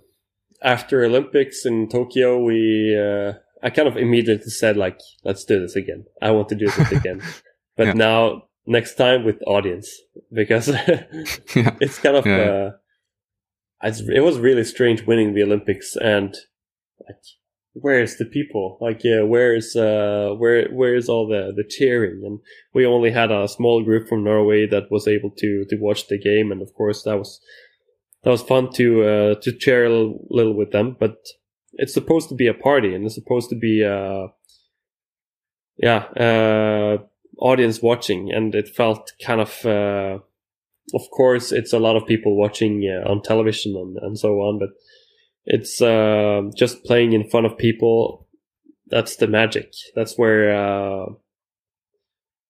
[0.62, 5.76] after Olympics in Tokyo, we, uh, I kind of immediately said, like, let's do this
[5.76, 6.06] again.
[6.22, 7.20] I want to do this again.
[7.76, 7.92] But Yeah.
[7.92, 9.90] now, next time with audience,
[10.32, 10.68] because
[11.84, 12.70] it's kind of Yeah.
[13.82, 16.34] It was really strange winning the Olympics and
[17.06, 17.16] like
[17.72, 18.78] where's the people?
[18.80, 22.22] Like yeah where's uh where where's all the the cheering?
[22.24, 22.40] And
[22.74, 26.18] we only had a small group from Norway that was able to to watch the
[26.18, 26.52] game.
[26.52, 27.40] And of course that was
[28.22, 30.96] that was fun to uh to cheer a little, little with them.
[30.98, 31.16] But
[31.74, 34.28] it's supposed to be a party and it's supposed to be uh
[35.78, 36.98] yeah uh
[37.38, 38.30] audience watching.
[38.32, 40.18] And it felt kind of uh
[40.94, 44.58] of course, it's a lot of people watching uh, on television and, and so on,
[44.58, 44.70] but
[45.44, 48.26] it's uh, just playing in front of people.
[48.88, 49.72] That's the magic.
[49.94, 51.06] That's where, uh,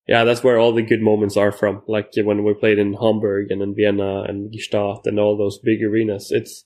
[0.06, 1.82] yeah, that's where all the good moments are from.
[1.86, 5.82] Like when we played in Hamburg and in Vienna and Gstaad and all those big
[5.82, 6.30] arenas.
[6.30, 6.64] It's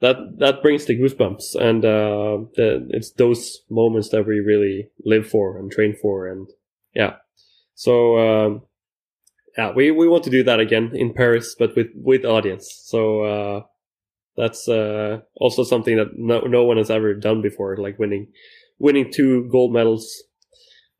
[0.00, 5.26] that that brings the goosebumps, and uh, the, it's those moments that we really live
[5.26, 6.48] for and train for, and
[6.94, 7.16] yeah.
[7.74, 8.18] So.
[8.18, 8.65] Um,
[9.56, 12.82] yeah, we, we want to do that again in Paris, but with, with audience.
[12.84, 13.60] So, uh,
[14.36, 18.28] that's, uh, also something that no, no one has ever done before, like winning,
[18.78, 20.22] winning two gold medals.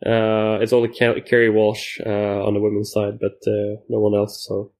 [0.05, 4.45] Uh, it's only Kerri Walsh, uh, on the women's side, but, uh, no one else.
[4.47, 4.73] So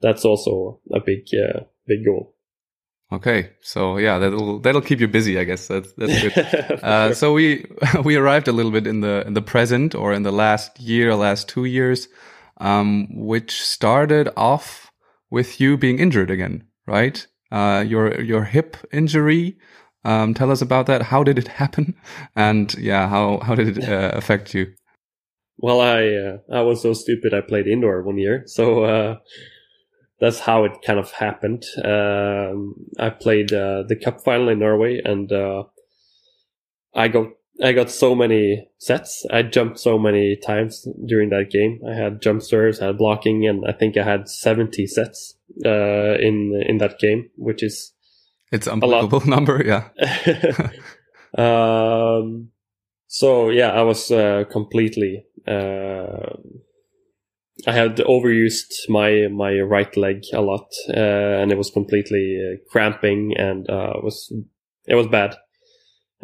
[0.00, 2.34] that's also a big, uh, big goal.
[3.10, 3.50] Okay.
[3.62, 5.66] So yeah, that'll, that'll keep you busy, I guess.
[5.66, 6.78] That's, that's good.
[6.82, 7.14] Uh, sure.
[7.14, 7.66] so we
[8.04, 11.14] we arrived a little bit in the in the present or in the last year,
[11.14, 12.08] last two years,
[12.58, 14.90] um, which started off
[15.30, 17.26] with you being injured again, right?
[17.50, 19.56] Uh, your your hip injury.
[20.04, 21.02] Um, tell us about that.
[21.02, 21.94] How did it happen?
[22.36, 24.74] And yeah, how how did it uh, affect you?
[25.58, 27.34] Well, I uh, I was so stupid.
[27.34, 29.16] I played indoor one year, so uh,
[30.20, 31.64] that's how it kind of happened.
[31.84, 35.64] Um, I played uh, the cup final in Norway, and uh,
[36.94, 37.28] I got
[37.62, 39.26] I got so many sets.
[39.30, 41.80] I jumped so many times during that game.
[41.88, 45.34] I had jump serves, I had blocking, and I think I had seventy sets
[45.64, 47.92] uh, in in that game, which is
[48.52, 49.62] It's unbelievable number.
[49.64, 49.88] Yeah.
[51.36, 52.50] um,
[53.08, 55.24] so yeah, I was uh, completely.
[55.46, 56.36] Uh,
[57.66, 62.56] I had overused my my right leg a lot, uh, and it was completely uh,
[62.70, 64.32] cramping, and uh, was
[64.86, 65.34] it was bad.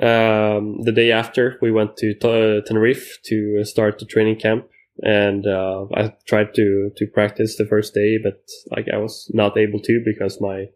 [0.00, 4.68] Um, the day after, we went to T- Tenerife to start the training camp,
[5.02, 8.40] and uh, I tried to to practice the first day, but
[8.70, 10.66] like I was not able to because my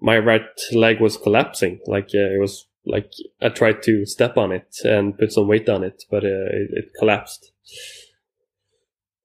[0.00, 1.80] my right leg was collapsing.
[1.86, 3.12] Like uh, it was like
[3.42, 6.70] I tried to step on it and put some weight on it, but uh, it,
[6.72, 7.52] it collapsed.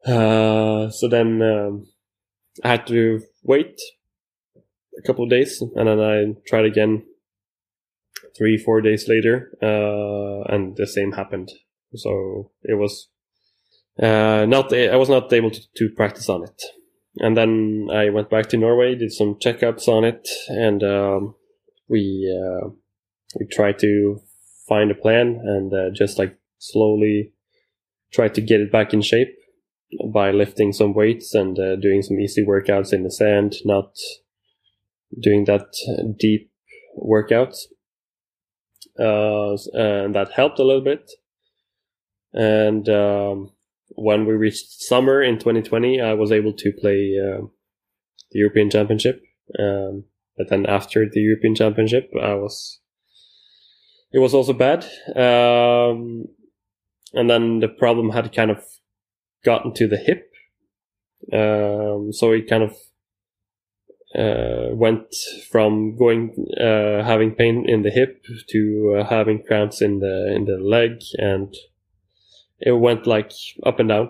[0.06, 1.88] Uh, so then um,
[2.64, 3.80] I had to wait
[4.98, 7.04] a couple of days, and then I tried again
[8.38, 11.52] three, four days later, uh, and the same happened.
[11.96, 13.10] So it was
[14.02, 14.74] uh, not.
[14.74, 16.62] I was not able to, to practice on it
[17.20, 21.36] and then I went back to Norway, did some checkups on it, and um,
[21.88, 22.70] we uh,
[23.40, 24.20] we tried to
[24.68, 27.34] find a plan and uh, just like slowly
[28.14, 29.34] try to get it back in shape
[30.14, 33.92] by lifting some weights and uh, doing some easy workouts in the sand, not
[35.22, 35.66] doing that
[36.20, 36.52] deep
[37.02, 37.58] workouts.
[39.00, 41.12] Uh, and that helped a little bit.
[42.34, 43.52] And um,
[43.90, 47.46] when we reached summer in 2020, I was able to play uh,
[48.32, 49.22] the European Championship.
[49.58, 50.06] Um,
[50.38, 52.80] but then after the European Championship, I was
[54.12, 54.84] it was also bad.
[55.16, 56.26] Um,
[57.14, 58.64] and then the problem had kind of
[59.44, 60.32] gotten to the hip.
[61.34, 62.76] Um, so it kind of
[64.16, 65.14] uh, went
[65.52, 70.46] from going uh, having pain in the hip to uh, having cramps in the in
[70.46, 71.54] the leg and
[72.60, 73.32] it went like
[73.66, 74.10] up and down.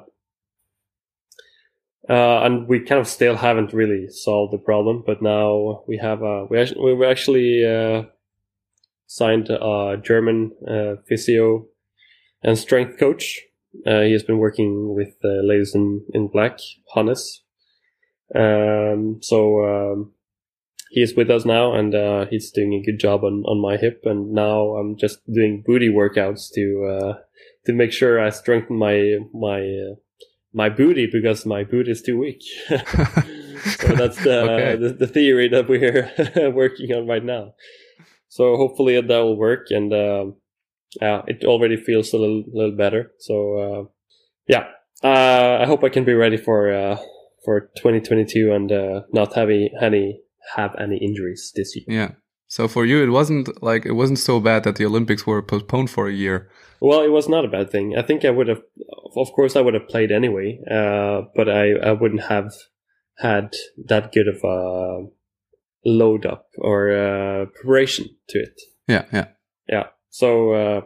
[2.10, 6.22] Uh, and we kind of still haven't really solved the problem, but now we have
[6.22, 8.04] a, we actually, we actually, uh,
[9.08, 11.66] signed a German, uh, physio
[12.44, 13.42] and strength coach.
[13.86, 16.60] Uh, he has been working with, uh, ladies in, in black,
[16.96, 17.44] Hannes.
[18.36, 20.12] Um, so, um,
[20.90, 23.78] he is with us now and, uh, he's doing a good job on, on my
[23.78, 24.02] hip.
[24.06, 27.14] And now I'm just doing booty workouts to, uh,
[27.68, 29.96] to make sure I strengthen my my uh,
[30.54, 32.42] my booty because my boot is too weak.
[32.70, 34.76] so that's the, Okay.
[34.78, 36.10] the the theory that we're
[36.52, 37.54] working on right now.
[38.30, 40.36] So hopefully that will work, and um,
[41.02, 43.12] yeah, it already feels a little little better.
[43.20, 43.84] So uh,
[44.48, 44.68] yeah,
[45.04, 46.98] uh, I hope I can be ready for uh,
[47.48, 50.20] for 2022 and uh, not have any, any
[50.58, 51.86] have any injuries this year.
[51.88, 52.12] Yeah.
[52.50, 55.90] So for you, it wasn't like it wasn't so bad that the Olympics were postponed
[55.90, 56.50] for a year.
[56.82, 57.96] Well, it was not a bad thing.
[57.98, 58.62] I think I would have,
[59.16, 62.52] of course, I would have played anyway, uh, but I, I wouldn't have
[63.18, 63.54] had
[63.86, 65.08] that good of a
[65.86, 68.60] load up or uh, preparation to it.
[68.88, 69.28] Yeah, yeah.
[69.70, 69.88] Yeah.
[70.10, 70.82] So, uh,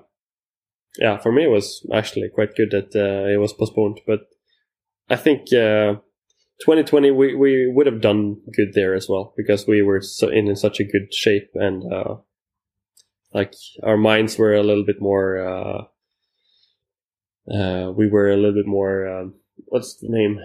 [0.99, 3.99] yeah, for me, it was actually quite good that uh, it was postponed.
[4.05, 4.21] But
[5.09, 5.95] I think uh,
[6.63, 10.55] 2020, we, we would have done good there as well because we were so in
[10.55, 12.15] such a good shape and uh,
[13.33, 13.53] like
[13.83, 15.37] our minds were a little bit more.
[15.39, 15.81] Uh,
[17.53, 19.07] uh, we were a little bit more.
[19.07, 19.33] Um,
[19.65, 20.39] what's the name?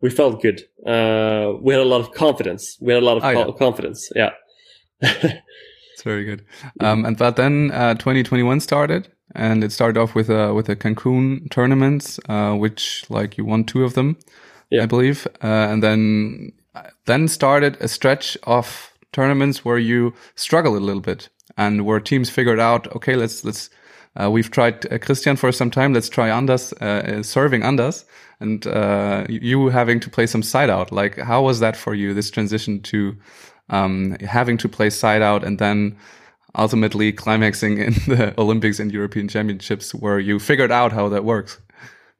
[0.00, 0.62] We felt good.
[0.86, 2.76] Uh, we had a lot of confidence.
[2.80, 3.58] We had a lot of Oh, co- yeah.
[3.58, 4.10] confidence.
[4.14, 4.30] Yeah.
[5.94, 6.44] It's very good.
[6.78, 10.76] Um, and but then uh, 2021 started, and it started off with a with a
[10.76, 14.16] Cancun tournaments, uh, which like you won two of them,
[14.70, 14.82] Yeah.
[14.82, 16.52] I believe, uh, and then
[17.06, 22.30] then started a stretch of tournaments where you struggled a little bit, and where teams
[22.30, 23.70] figured out, okay, let's let's.
[24.20, 25.92] Uh, we've tried uh, Christian for some time.
[25.94, 28.04] Let's try Anders, uh, uh, serving Anders,
[28.40, 30.90] and uh, you having to play some side out.
[30.90, 32.14] Like, how was that for you?
[32.14, 33.16] This transition to
[33.70, 35.96] um, having to play side out and then
[36.56, 41.58] ultimately climaxing in the Olympics and European Championships, where you figured out how that works.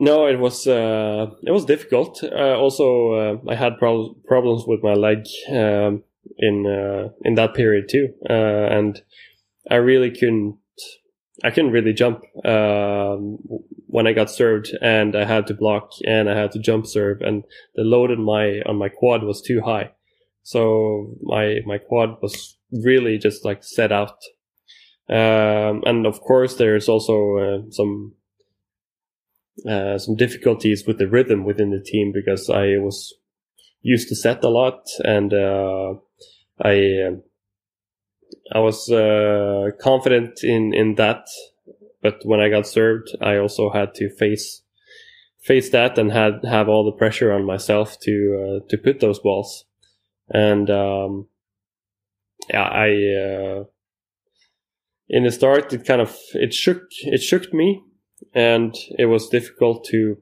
[0.01, 2.23] No, it was uh, it was difficult.
[2.23, 6.05] Uh, also, uh, I had prob- problems with my leg um,
[6.39, 9.01] in uh, in that period too, uh, and
[9.71, 10.59] I really couldn't.
[11.45, 13.39] I couldn't really jump um,
[13.87, 17.21] when I got served, and I had to block, and I had to jump serve,
[17.21, 17.45] and
[17.75, 19.91] the load on my on my quad was too high,
[20.45, 24.19] so my my quad was really just like set out.
[25.09, 28.15] Um, and of course, there's also uh, some
[29.67, 33.15] uh, some difficulties with the rhythm within the team because I was
[33.83, 35.95] used to set a lot and uh,
[36.61, 37.23] I um
[38.53, 41.27] I was uh, confident in in that,
[42.03, 44.63] but when I got served, I also had to face
[45.41, 49.19] face that and had have all the pressure on myself to uh, to put those
[49.19, 49.65] balls,
[50.29, 51.29] and um,
[52.51, 53.65] yeah, I uh,
[55.09, 57.83] in the start it kind of it shook it shook me
[58.35, 60.19] and it was difficult to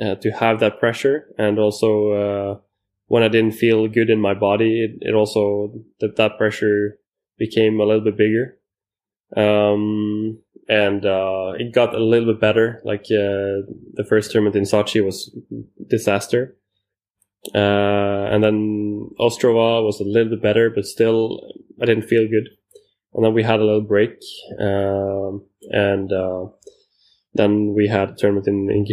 [0.00, 1.26] uh, to have that pressure.
[1.38, 2.58] And also uh,
[3.06, 6.98] when I didn't feel good in my body it, it also that that pressure
[7.38, 8.58] became a little bit bigger.
[9.36, 12.80] Um, and uh, it got a little bit better.
[12.84, 15.36] Like uh, the first tournament in Sochi was
[15.88, 16.56] disaster.
[17.54, 21.40] Uh, and then Ostrava was a little bit better but still
[21.80, 22.48] I didn't feel good.
[23.14, 24.18] And then we had a little break.
[24.60, 26.46] Um, and uh,
[27.34, 28.84] then we had a tournament in, in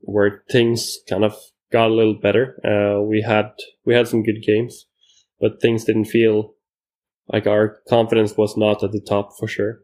[0.00, 1.36] where things kind of
[1.72, 2.58] got a little better.
[2.64, 3.52] Uh, we had
[3.84, 4.86] we had some good games,
[5.40, 6.54] but things didn't feel
[7.28, 9.80] like our confidence was not at the top for sure.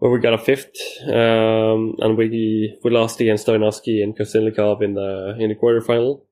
[0.00, 4.94] But we got a fifth, um, and we we lost against Stoyanovsky and Krasilnikov in
[4.94, 6.22] the in the quarterfinal,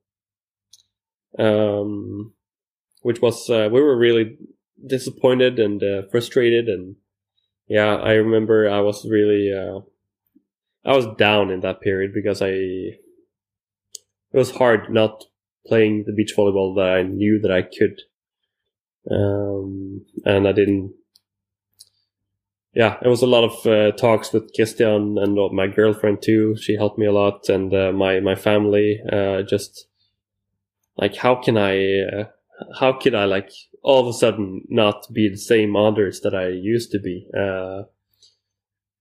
[1.39, 2.35] um,
[3.03, 4.37] which was uh, we were really
[4.85, 6.97] disappointed and uh, frustrated and
[7.73, 9.81] yeah i remember i was really uh,
[10.85, 12.99] i was down in that period because i it
[14.33, 15.25] was hard not
[15.67, 17.97] playing the beach volleyball that i knew that i could.
[19.11, 20.93] Um, and i didn't
[22.75, 26.57] yeah it was a lot of uh, talks with christian and my girlfriend too.
[26.57, 29.87] She helped me a lot and uh, my my family uh, just
[30.97, 32.25] like how can i uh,
[32.79, 33.51] how could I like
[33.83, 37.29] all of a sudden not be the same Anders that I used to be?
[37.37, 37.83] Uh,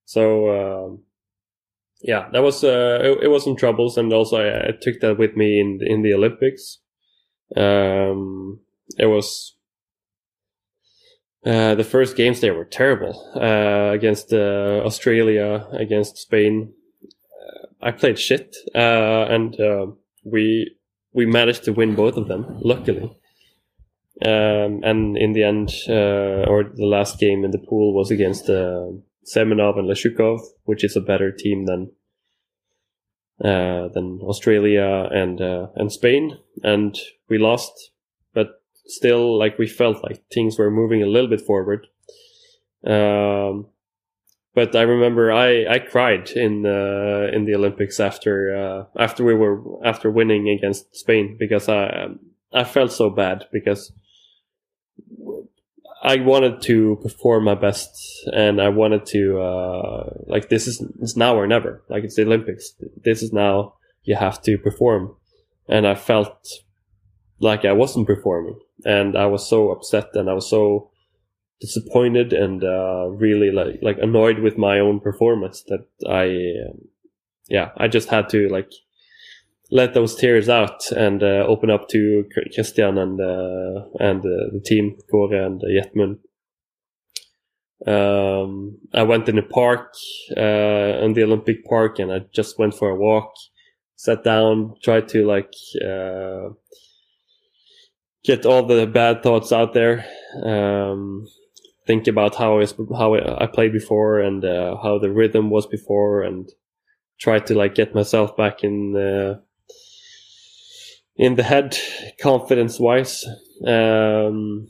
[0.05, 1.03] so um,
[2.01, 5.17] yeah, that was uh, it, it was some troubles, and also I, I took that
[5.17, 6.79] with me in in the Olympics.
[7.55, 8.59] Um,
[8.97, 9.55] it was
[11.45, 16.73] uh, the first games there were terrible uh, against uh, Australia, against Spain.
[17.03, 19.87] Uh, I played shit, uh, and uh,
[20.23, 20.75] we
[21.13, 23.11] we managed to win both of them, luckily.
[24.23, 28.49] Um, and in the end, uh, or the last game in the pool was against
[28.49, 28.87] uh,
[29.25, 31.91] Semenov and Leshukov, which is a better team than
[33.43, 36.99] uh, than Australia and uh, and Spain, and
[37.29, 37.91] we lost.
[38.33, 41.87] But still, like we felt like things were moving a little bit forward.
[42.85, 43.67] Um,
[44.53, 49.33] but I remember I, I cried in uh, in the Olympics after uh, after we
[49.33, 52.09] were after winning against Spain because I
[52.53, 53.91] I felt so bad because
[56.03, 57.91] I wanted to perform my best
[58.33, 61.83] and I wanted to uh, like this is it's now or never.
[61.89, 62.73] Like it's the Olympics.
[63.03, 65.15] This is now you have to perform.
[65.67, 66.47] And I felt
[67.39, 68.59] like I wasn't performing.
[68.83, 70.89] And I was so upset and I was so
[71.59, 76.25] disappointed and uh, really like like annoyed with my own performance that I
[76.67, 76.87] um,
[77.47, 78.71] yeah I just had to like
[79.71, 84.61] let those tears out and uh, open up to Christian and uh, and uh, the
[84.63, 86.19] team Kåre and Jetmund.
[87.87, 89.93] Um, I went in the park
[90.37, 93.33] uh, in the Olympic Park and I just went for a walk,
[93.95, 95.53] sat down, tried to like
[95.83, 96.49] uh,
[98.23, 100.05] get all the bad thoughts out there.
[100.43, 101.25] Um,
[101.87, 102.65] think about how I,
[102.95, 106.47] how I played before and uh, how the rhythm was before, and
[107.19, 109.39] try to like get myself back in uh,
[111.21, 111.77] in the head,
[112.19, 113.23] confidence wise.
[113.65, 114.67] Um,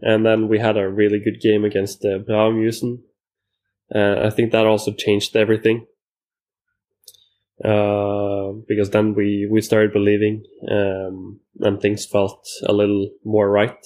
[0.00, 3.00] and then we had a really good game against uh, Braumhusen.
[3.92, 5.86] Uh, I think that also changed everything.
[7.62, 13.84] Uh, because then we, we started believing, um, and things felt a little more right.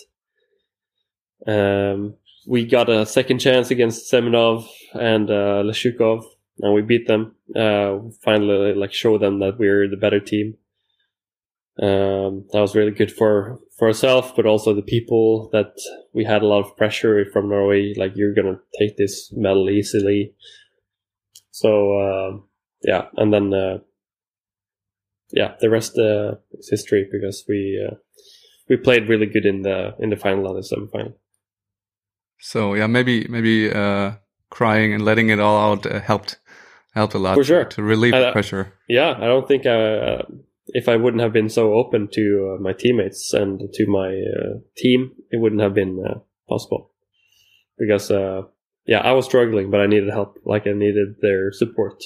[1.47, 6.23] Um, we got a second chance against Semenov and uh, Leshukov,
[6.61, 7.35] and we beat them.
[7.57, 10.57] Uh, finally, like show them that we're the better team.
[11.83, 15.73] Um, that was really good for for ourselves, but also the people that
[16.13, 17.95] we had a lot of pressure from Norway.
[17.97, 20.35] Like you're gonna take this medal easily.
[21.51, 22.39] So uh,
[22.83, 23.79] yeah, and then uh,
[25.33, 27.97] yeah, the rest uh, is history because we uh,
[28.69, 31.15] we played really good in the in the final and the semifinal.
[32.39, 34.13] So yeah, maybe maybe uh,
[34.51, 36.39] crying and letting it all out uh, helped
[36.95, 37.65] helped a lot For sure.
[37.65, 38.75] to, to relieve I- the pressure.
[38.89, 40.23] Yeah, I don't think uh,
[40.67, 44.59] if I wouldn't have been so open to uh, my teammates and to my uh,
[44.77, 46.91] team, it wouldn't have been uh, possible.
[47.79, 48.43] Because uh,
[48.87, 50.39] yeah, I was struggling, but I needed help.
[50.45, 52.03] Like I needed their support.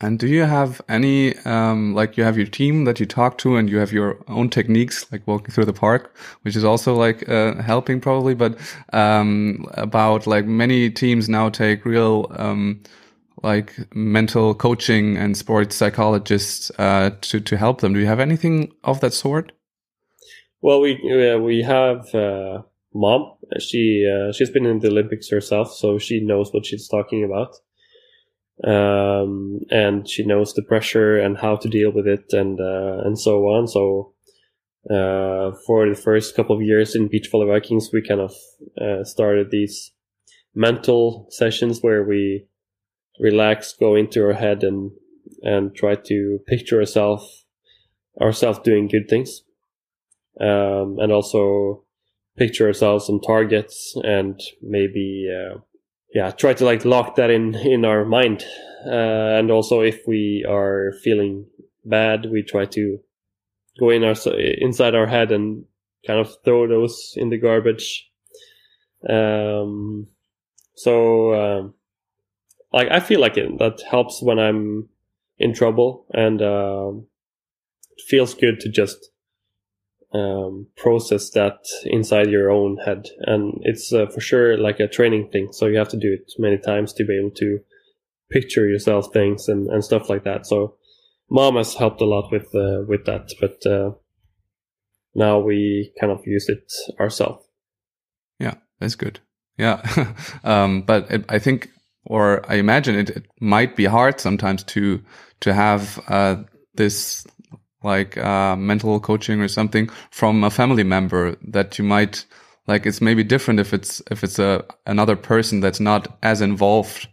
[0.00, 3.54] And do you have any, um, like you have your team that you talk to
[3.54, 7.28] and you have your own techniques, like walking through the park, which is also like,
[7.28, 8.58] uh, helping probably, but,
[8.92, 12.82] um, about like many teams now take real, um,
[13.42, 17.92] like mental coaching and sports psychologists, uh, to, to help them.
[17.92, 19.52] Do you have anything of that sort?
[20.60, 21.00] Well, we
[21.40, 22.62] we have uh,
[22.94, 23.32] mom.
[23.58, 27.56] She uh, she's been in the Olympics herself, so she knows what she's talking about.
[28.62, 33.18] Um, and she knows the pressure and how to deal with it, and uh, and
[33.18, 33.66] so on.
[33.66, 34.14] So
[34.88, 38.32] uh, for the first couple of years in Beach Volley Vikings, we kind of
[39.04, 39.90] started these
[40.54, 42.46] mental sessions where we
[43.18, 44.92] relax, go into our head, and
[45.42, 47.44] and try to picture ourselves
[48.20, 49.42] ourselves doing good things.
[50.40, 51.84] Um, and also
[52.36, 55.58] picture ourselves some targets and maybe uh,
[56.14, 58.44] yeah try to like lock that in in our mind.
[58.86, 61.46] Uh, and also if we are feeling
[61.84, 62.98] bad we try to
[63.78, 64.14] go in our
[64.58, 65.64] inside our head and
[66.06, 68.08] kind of throw those in the garbage.
[69.08, 70.08] Um,
[70.74, 71.74] so um,
[72.72, 74.88] like i feel like it, that helps when i'm
[75.38, 77.06] in trouble and um,
[77.96, 79.10] it feels good to just
[80.14, 83.08] um, process that inside your own head.
[83.22, 85.48] And it's uh, for sure like a training thing.
[85.52, 87.60] So you have to do it many times to be able to
[88.30, 90.46] picture yourself things and, and stuff like that.
[90.46, 90.76] So
[91.30, 93.92] mom has helped a lot with, uh, with that, but, uh,
[95.14, 97.44] now we kind of use it ourselves.
[98.38, 99.20] Yeah, that's good.
[99.58, 99.82] Yeah.
[100.44, 101.68] um, but I think,
[102.04, 105.02] or I imagine it, it might be hard sometimes to,
[105.40, 106.36] to have, uh,
[106.74, 107.26] this
[107.82, 112.24] like uh, mental coaching or something from a family member that you might
[112.66, 117.08] like it's maybe different if it's if it's a another person that's not as involved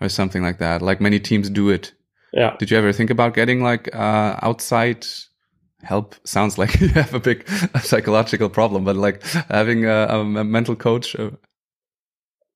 [0.00, 0.82] or something like that.
[0.82, 1.92] Like many teams do it.
[2.32, 2.56] Yeah.
[2.58, 5.06] did you ever think about getting like uh outside
[5.82, 6.14] help?
[6.24, 7.48] Sounds like you have a big
[7.80, 11.30] psychological problem but like having a, a mental coach uh,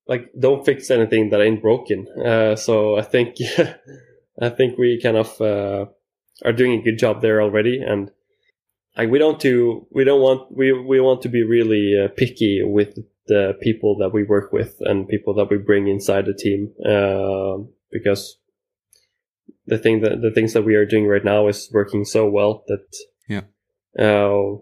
[0.09, 2.07] Like don't fix anything that ain't broken.
[2.25, 3.35] Uh, so I think,
[4.41, 5.85] I think we kind of, uh,
[6.43, 7.79] are doing a good job there already.
[7.79, 8.09] And
[8.97, 12.61] like, we don't do, we don't want, we, we want to be really uh, picky
[12.63, 12.97] with
[13.27, 16.73] the people that we work with and people that we bring inside the team.
[16.83, 18.39] Uh, because
[19.67, 22.63] the thing that, the things that we are doing right now is working so well
[22.67, 22.87] that,
[23.27, 23.41] Yeah.
[23.99, 24.57] uh,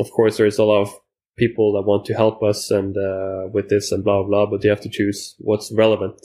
[0.00, 0.90] of course there's a lot of
[1.36, 4.70] people that want to help us and, uh, with this and blah, blah, but you
[4.70, 6.20] have to choose what's relevant.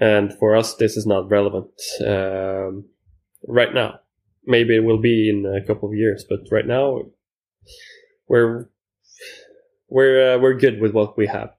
[0.00, 1.70] and for us, this is not relevant
[2.06, 2.84] um,
[3.46, 3.98] right now.
[4.46, 7.02] Maybe it will be in a couple of years, but right now,
[8.28, 8.68] we're
[9.88, 11.50] we're uh, we're good with what we have.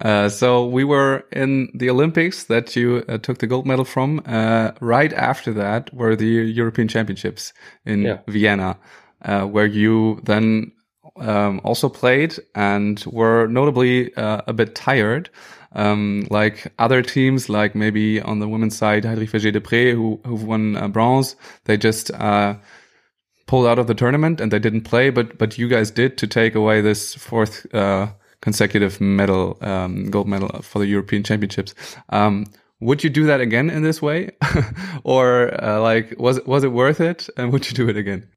[0.00, 4.22] Uh, so we were in the Olympics that you uh, took the gold medal from.
[4.24, 7.52] Uh, right after that were the European Championships
[7.84, 8.18] in Yeah.
[8.26, 8.78] Vienna,
[9.22, 10.72] uh, where you then
[11.20, 15.30] um, also played and were notably uh, a bit tired.
[15.72, 20.88] Um, like other teams, like maybe on the women's side, Vergé-Dépré, who, who won uh,
[20.88, 22.56] bronze, they just uh,
[23.50, 26.26] pulled out of the tournament and they didn't play, but but you guys did to
[26.26, 28.08] take away this fourth uh,
[28.40, 31.74] consecutive medal, um, gold medal for the European Championships.
[32.10, 32.46] Um,
[32.80, 34.30] would you do that again in this way,
[35.04, 38.28] or uh, like was was it worth it, and would you do it again?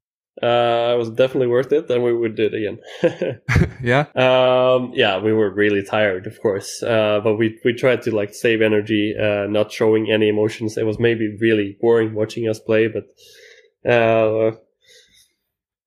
[0.41, 3.39] Uh, it was definitely worth it, and we would do it again.
[3.83, 8.15] yeah, Um, yeah, we were really tired, of course, uh, but we we tried to
[8.15, 10.75] like save energy, uh, not showing any emotions.
[10.75, 13.05] It was maybe really boring watching us play, but
[13.87, 14.55] uh,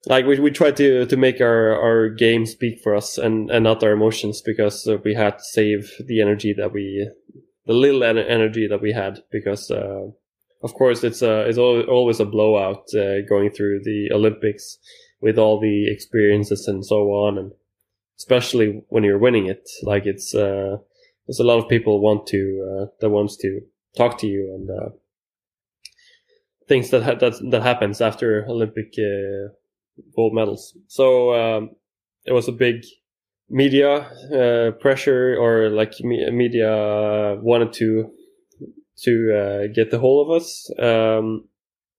[0.07, 3.65] like we we tried to to make our our game speak for us and and
[3.65, 7.11] not our emotions because uh, we had to save the energy that we
[7.67, 9.73] the little en- energy that we had because.
[9.73, 10.13] Uh,
[10.67, 14.79] of course, it's a it's always a blowout uh, going through the Olympics
[15.21, 17.53] with all the experiences and so on, and
[18.19, 19.63] especially when you're winning it.
[19.85, 20.79] Like it's uh,
[21.27, 23.61] there's a lot of people want to uh, that wants to
[23.97, 24.91] talk to you and uh,
[26.67, 29.55] things that ha- that that happens after Olympic uh,
[30.17, 30.77] gold medals.
[30.89, 31.71] So um,
[32.25, 32.85] it was a big
[33.49, 38.11] media uh, pressure, or like me- media wanted to
[39.03, 40.71] to uh, get the whole of us.
[40.79, 41.49] Um,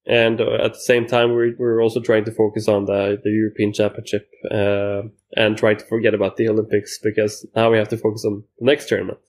[0.05, 3.29] and uh, at the same time, we're, we're also trying to focus on the, the
[3.29, 5.01] European Championship uh,
[5.35, 8.65] and try to forget about the Olympics because now we have to focus on the
[8.65, 9.19] next tournament.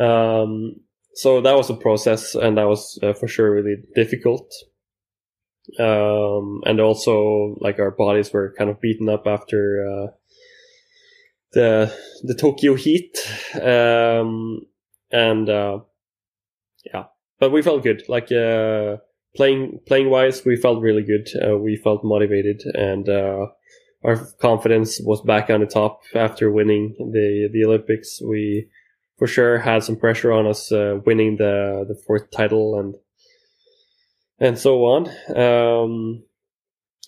[0.00, 0.76] Um,
[1.14, 4.54] so that was a process, and that was uh, for sure really difficult.
[5.80, 10.06] Um, and also, like our bodies were kind of beaten up after uh,
[11.52, 11.92] the
[12.22, 13.18] the Tokyo Heat,
[13.60, 14.60] um,
[15.10, 15.80] and uh,
[16.84, 17.04] yeah,
[17.38, 18.02] but we felt good.
[18.08, 18.96] Like uh,
[19.36, 21.28] playing playing wise, we felt really good.
[21.42, 23.46] Uh, we felt motivated, and uh,
[24.04, 28.20] our confidence was back on the top after winning the the Olympics.
[28.22, 28.68] We
[29.18, 32.94] for sure had some pressure on us uh, winning the the fourth title and
[34.40, 35.08] and so on.
[35.36, 36.22] Um,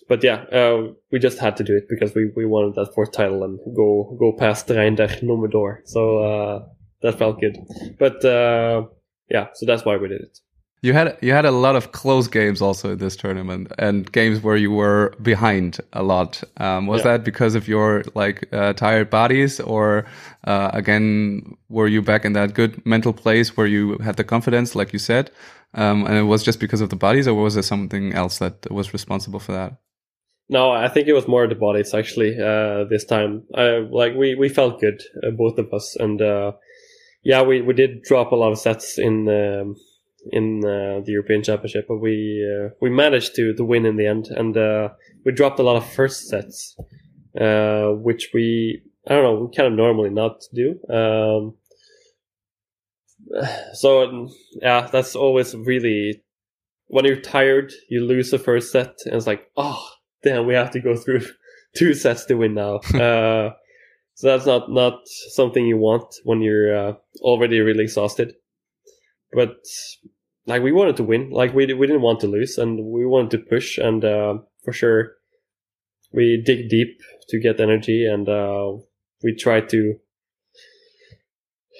[0.07, 3.13] but yeah, uh, we just had to do it because we, we wanted that fourth
[3.13, 5.79] title and go go past Reinders Nummerdor.
[5.85, 6.65] So uh,
[7.01, 7.57] that felt good.
[7.97, 8.87] But uh,
[9.35, 10.39] yeah, so that's why we did it.
[10.83, 14.37] you had you had a lot of close games also in this tournament, and games
[14.45, 16.43] where you were behind a lot.
[16.57, 17.11] Um, was Yeah.
[17.11, 20.05] that because of your like uh, tired bodies, or
[20.51, 24.75] uh, again, were you back in that good mental place where you had the confidence,
[24.79, 25.29] like you said,
[25.81, 28.55] um, and it was just because of the bodies, or was there something else that
[28.71, 29.71] was responsible for that?
[30.49, 33.43] No, I think it was more the bodies actually uh, this time.
[33.55, 36.51] Uh, like we, we felt good, uh, both of us, and uh,
[37.23, 39.75] yeah, we, we did drop a lot of sets in um,
[40.31, 44.07] in uh, the European Championship, but we uh, we managed to to win in the
[44.07, 44.89] end, and uh,
[45.25, 46.75] we dropped a lot of first sets,
[47.39, 50.79] uh, which we I don't know we kind of normally not do.
[50.89, 51.55] Um,
[53.73, 54.29] so
[54.61, 56.23] yeah, that's always really
[56.87, 59.87] when you're tired, you lose the first set, and it's like oh
[60.23, 61.21] damn, we have to go through
[61.75, 62.79] two sets to win now.
[64.21, 68.35] so that's not not something you want when you're uh, already really exhausted.
[69.33, 69.55] But
[70.45, 73.31] like we wanted to win, like we we didn't want to lose, and we wanted
[73.31, 75.13] to push, and uh, for sure
[76.13, 76.99] we dig deep
[77.29, 78.73] to get energy, and uh,
[79.23, 79.95] we try to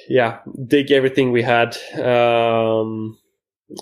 [0.09, 1.77] yeah dig everything we had.
[1.93, 3.19] Um,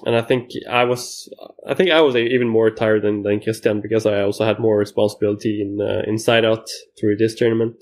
[0.06, 1.34] and I think I was,
[1.66, 4.78] I think I was even more tired than, than Christian because I also had more
[4.78, 6.68] responsibility in uh, inside out
[7.00, 7.78] through this tournament,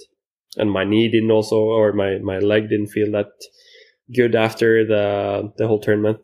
[0.58, 3.32] and my knee didn't also, or my my leg didn't feel that
[4.14, 6.20] good after the the whole tournament.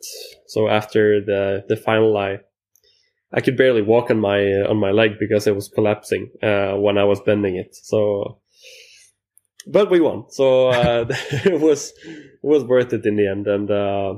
[0.47, 2.39] So after the the final, I
[3.31, 6.97] I could barely walk on my on my leg because it was collapsing uh, when
[6.97, 7.75] I was bending it.
[7.75, 8.39] So,
[9.67, 11.05] but we won, so uh,
[11.45, 13.71] it was it was worth it in the end, and.
[13.71, 14.15] Uh,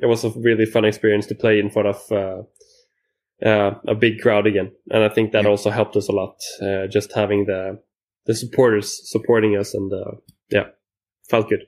[0.00, 4.20] it was a really fun experience to play in front of uh, uh, a big
[4.20, 6.36] crowd again, and I think that also helped us a lot.
[6.60, 7.80] Uh, just having the
[8.28, 10.12] the supporters supporting us, and uh,
[10.50, 10.66] yeah,
[11.28, 11.64] felt good.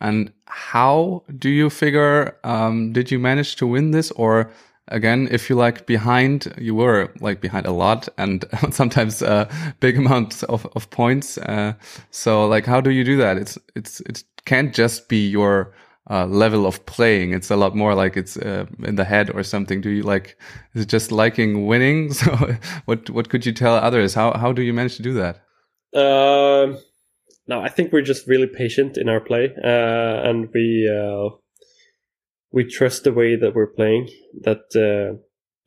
[0.00, 2.38] And how do you figure?
[2.44, 4.50] Um, did you manage to win this, or
[4.88, 9.50] again, if you like behind, you were like behind a lot, and sometimes uh,
[9.80, 11.36] big amounts of of points.
[11.38, 11.74] Uh,
[12.10, 13.36] so, like, how do you do that?
[13.36, 15.74] It's it's it can't just be your
[16.08, 17.32] uh, level of playing.
[17.32, 19.80] It's a lot more like it's uh, in the head or something.
[19.80, 20.38] Do you like?
[20.74, 22.12] Is it just liking winning?
[22.20, 24.14] So, what what could you tell others?
[24.14, 25.42] How how do you manage to do that?
[25.94, 26.78] Um,
[27.46, 31.34] no, I think we're just really patient in our play, uh, and we uh,
[32.52, 34.08] we trust the way that we're playing.
[34.42, 35.18] That uh,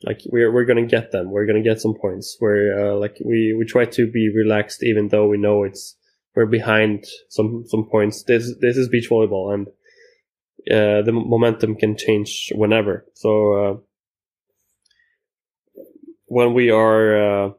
[0.04, 1.32] like we're we're gonna get them.
[1.32, 2.38] We're gonna get some points.
[2.40, 5.98] Where uh, like we we try to be relaxed, even though we know it's
[6.36, 8.24] we're behind some some points.
[8.24, 9.68] This this is beach volleyball, and
[10.72, 13.06] uh, the momentum can change whenever.
[13.14, 13.78] So uh,
[16.28, 17.50] when we are uh,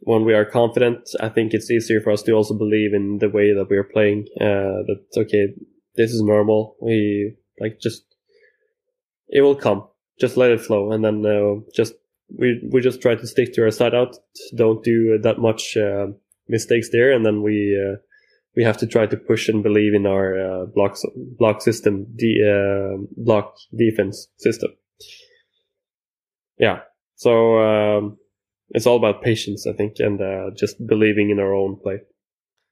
[0.00, 3.28] when we are confident, I think it's easier for us to also believe in the
[3.28, 4.26] way that we are playing.
[4.40, 5.48] Uh, that okay,
[5.96, 6.76] this is normal.
[6.80, 8.04] We like just
[9.28, 9.88] it will come.
[10.20, 11.94] Just let it flow, and then uh, just
[12.28, 14.16] we we just try to stick to our side out.
[14.54, 16.06] Don't do that much uh,
[16.48, 17.96] mistakes there, and then we uh,
[18.56, 20.96] we have to try to push and believe in our uh, block
[21.38, 24.70] block system, the uh, block defense system.
[26.58, 26.80] Yeah,
[27.16, 28.18] so um,
[28.70, 32.00] it's all about patience, I think, and uh, just believing in our own play.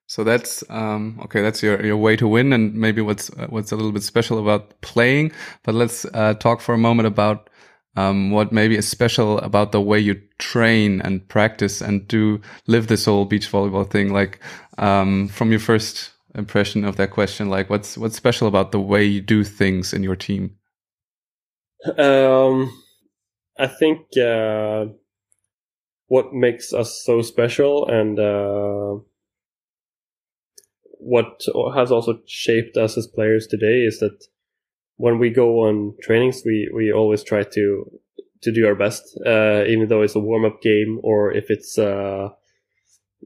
[0.06, 1.40] So that's um, okay.
[1.40, 4.38] That's your, your way to win, and maybe what's uh, what's a little bit special
[4.38, 5.32] about playing.
[5.62, 7.48] But let's uh, talk for a moment about
[7.96, 12.88] um, what maybe is special about the way you train and practice and do live
[12.88, 14.12] this whole beach volleyball thing.
[14.12, 14.40] Like
[14.76, 19.04] um, from your first impression of that question, like what's what's special about the way
[19.04, 20.56] you do things in your team?
[21.96, 22.70] Um,
[23.58, 24.86] I think uh,
[26.06, 29.00] what makes us so special and uh,
[30.98, 31.42] what
[31.74, 34.24] has also shaped us as players today is that
[34.96, 38.00] when we go on trainings, we, we always try to
[38.42, 41.78] to do our best, uh, even though it's a warm up game or if it's
[41.78, 42.28] uh,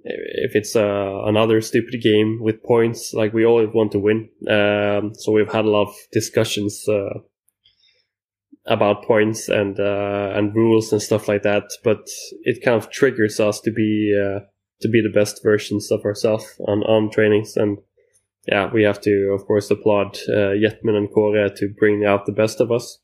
[0.04, 3.12] if it's uh, another stupid game with points.
[3.12, 4.28] Like we always want to win.
[4.48, 7.18] Um, so we've had a lot of discussions uh,
[8.68, 11.64] about points and uh, and rules and stuff like that.
[11.84, 12.08] But
[12.42, 14.40] it kind of triggers us to be uh,
[14.82, 17.78] to be the best versions of ourselves on on trainings and
[18.48, 22.32] yeah, we have to, of course, applaud uh, Jetmin and Kåre to bring out the
[22.32, 22.98] best of us.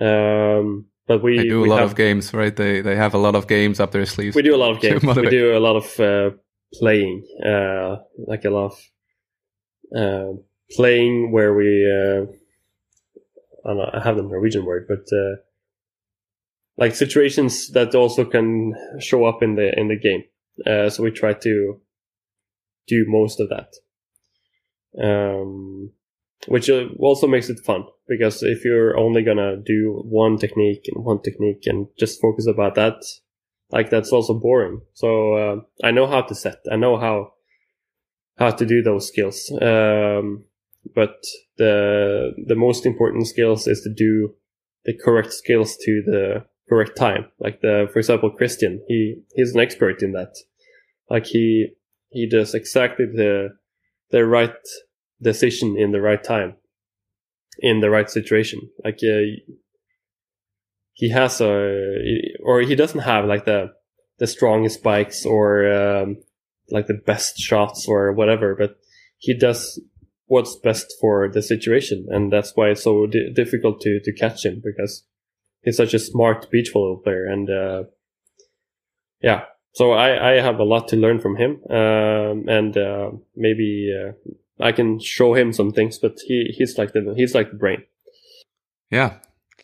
[0.00, 2.54] Um, but we they do we a lot have, of games, right?
[2.54, 4.34] They they have a lot of games up their sleeves.
[4.34, 5.04] We do a lot of games.
[5.04, 6.30] we do a lot of uh,
[6.74, 8.78] playing, uh, like a lot of
[9.96, 10.32] uh,
[10.72, 11.68] playing where we.
[13.64, 15.36] I have the Norwegian word, but uh,
[16.76, 20.24] like situations that also can show up in the in the game.
[20.66, 21.80] Uh, so we try to
[22.86, 23.72] do most of that
[25.02, 25.90] um,
[26.48, 31.04] which uh, also makes it fun because if you're only gonna do one technique and
[31.04, 33.02] one technique and just focus about that,
[33.70, 34.80] like that's also boring.
[34.94, 36.58] So uh, I know how to set.
[36.70, 37.32] I know how
[38.38, 39.52] how to do those skills.
[39.60, 40.44] Um,
[40.94, 41.16] but
[41.58, 44.34] the the most important skills is to do
[44.84, 47.26] the correct skills to the correct time.
[47.38, 50.34] Like the, for example, Christian, he he's an expert in that.
[51.08, 51.74] Like he
[52.10, 53.50] he does exactly the
[54.10, 54.54] the right
[55.20, 56.54] decision in the right time,
[57.58, 58.70] in the right situation.
[58.84, 59.54] Like uh,
[60.94, 61.98] he has a,
[62.42, 63.72] or he doesn't have like the
[64.18, 66.18] the strongest spikes or um,
[66.70, 68.76] like the best shots or whatever, but
[69.18, 69.80] he does
[70.30, 74.44] what's best for the situation, and that's why it's so di- difficult to to catch
[74.44, 75.04] him because
[75.62, 77.82] he's such a smart beach volleyball player, and uh,
[79.20, 79.42] yeah.
[79.72, 84.12] So I, I have a lot to learn from him, um, and uh, maybe uh,
[84.64, 87.82] I can show him some things, but he, he's like the he's like the brain.
[88.90, 89.14] Yeah,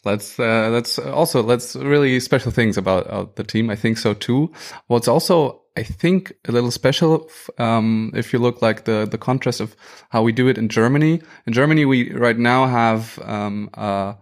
[0.02, 3.70] that's uh, that's also that's really special things about the team.
[3.70, 4.52] I think so too.
[4.88, 9.60] What's also I think a little special um, if you look like the the contrast
[9.60, 9.76] of
[10.10, 11.20] how we do it in Germany.
[11.46, 14.14] In Germany, we right now have um, uh,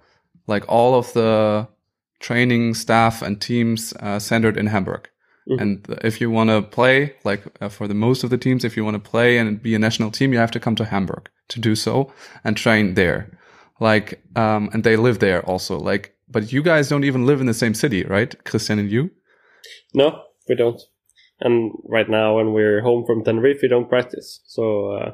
[0.47, 1.69] like all of the
[2.21, 5.09] training staff and teams uh, centered in Hamburg.
[5.49, 5.61] Mhm.
[5.61, 8.77] And if you want to play, like uh, for the most of the teams, if
[8.77, 11.29] you want to play and be a national team, you have to come to Hamburg
[11.49, 12.13] to do so
[12.45, 13.39] and train there.
[13.81, 15.79] Like, um, and they live there also.
[15.79, 18.35] Like, but you guys don't even live in the same city, right?
[18.45, 19.11] Christian and you?
[19.93, 20.81] No, we don't.
[21.41, 24.41] And right now, when we're home from Tenerife, we don't practice.
[24.47, 25.13] So uh,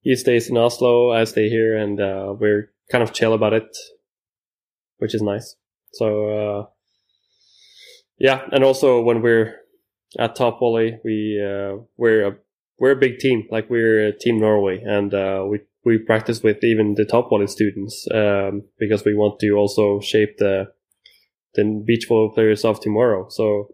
[0.00, 3.76] he stays in Oslo, I stay here, and uh, we're kind of chill about it,
[4.98, 5.56] which is nice.
[5.92, 6.66] So uh,
[8.18, 9.56] yeah, and also when we're
[10.18, 12.36] at Top Volley, we uh, we're a
[12.78, 13.48] we're a big team.
[13.50, 18.06] Like we're Team Norway, and uh, we we practice with even the Top Volley students
[18.14, 20.68] um, because we want to also shape the
[21.54, 23.28] the beach volleyball players of tomorrow.
[23.28, 23.68] So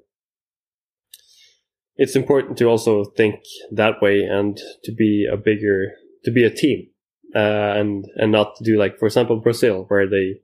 [1.96, 3.36] it's important to also think
[3.70, 5.92] that way and to be a bigger
[6.24, 6.88] to be a team
[7.34, 10.40] uh, and and not to do like for example Brazil where they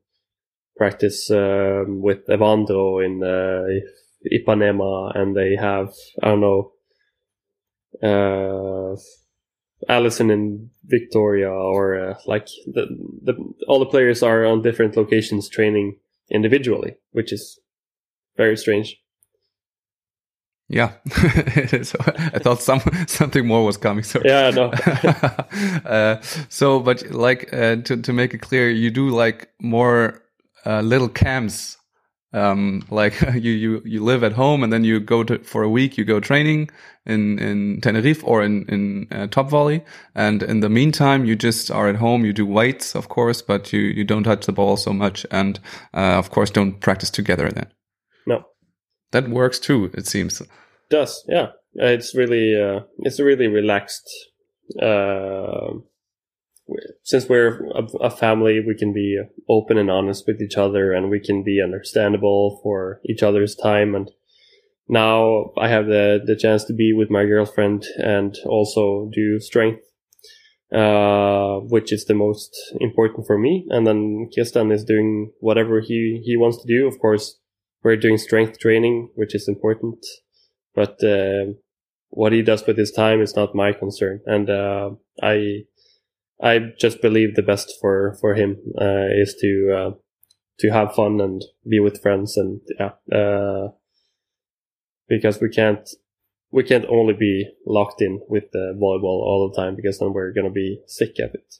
[0.76, 3.66] practice um, with Evandro in uh,
[4.32, 5.92] Ipanema and they have
[6.22, 6.72] I don't know
[8.02, 8.96] uh,
[9.88, 12.86] Alison in Vitória or uh, like the,
[13.22, 13.34] the
[13.66, 15.98] all the players are on different locations training
[16.30, 17.60] individually, which is
[18.36, 19.00] very strange.
[20.70, 24.04] Yeah, I thought some something more was coming.
[24.04, 24.64] So Yeah, no.
[25.86, 26.20] uh,
[26.50, 30.22] so, but like uh, to to make it clear, you do like more
[30.66, 31.76] uh, little camps.
[32.34, 35.70] Um, like you you you live at home and then you go to for a
[35.70, 35.96] week.
[35.96, 36.68] You go training
[37.06, 39.82] in in Tenerife or in in uh, Top Volley,
[40.14, 42.26] and in the meantime, you just are at home.
[42.26, 45.58] You do weights, of course, but you you don't touch the ball so much, and
[45.94, 47.72] uh, of course, don't practice together then.
[48.26, 48.44] No,
[49.10, 49.90] that works too.
[49.94, 50.42] It seems.
[50.90, 51.48] Does yeah?
[51.74, 54.08] It's really uh, it's a really relaxed.
[54.80, 55.78] Uh,
[57.02, 59.18] since we're a, a, family, we can be
[59.48, 63.94] open and honest with each other, and we can be understandable for each other's time.
[63.94, 64.10] And
[64.88, 69.82] now I have the the chance to be with my girlfriend and also do strength,
[70.72, 73.66] uh, which is the most important for me.
[73.70, 76.86] And then Christian is doing whatever he he wants to do.
[76.86, 77.38] Of course,
[77.88, 80.04] we're doing strength training, which is important,
[80.74, 81.46] but uh,
[82.10, 84.20] what he does with his time is not my concern.
[84.26, 84.90] And uh,
[85.22, 85.62] I
[86.42, 89.90] I just believe the best for for him uh, is to uh,
[90.58, 93.68] to have fun and be with friends and yeah uh,
[95.08, 95.88] because we can't
[96.50, 100.34] we can't only be locked in with the volleyball all the time because then we're
[100.34, 101.54] gonna be sick of it.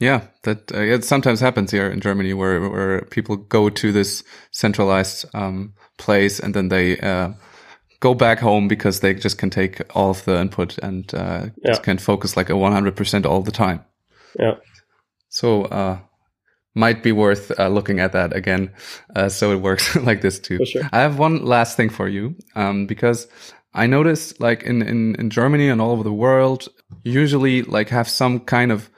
[0.00, 4.22] Yeah, that uh, it sometimes happens here in Germany where where people go to this
[4.52, 7.32] centralized um, place and then they uh,
[8.00, 11.78] go back home because they just can take all of the input and uh, yeah.
[11.78, 13.84] can focus like a 100% all the time.
[14.38, 14.54] Yeah.
[15.28, 15.98] So, uh,
[16.74, 18.72] might be worth uh, looking at that again.
[19.16, 20.64] Uh, so it works like this too.
[20.64, 20.88] Sure.
[20.92, 23.26] I have one last thing for you, um, because
[23.74, 26.68] I notice like in, in, in Germany and all over the world,
[27.02, 28.88] usually like have some kind of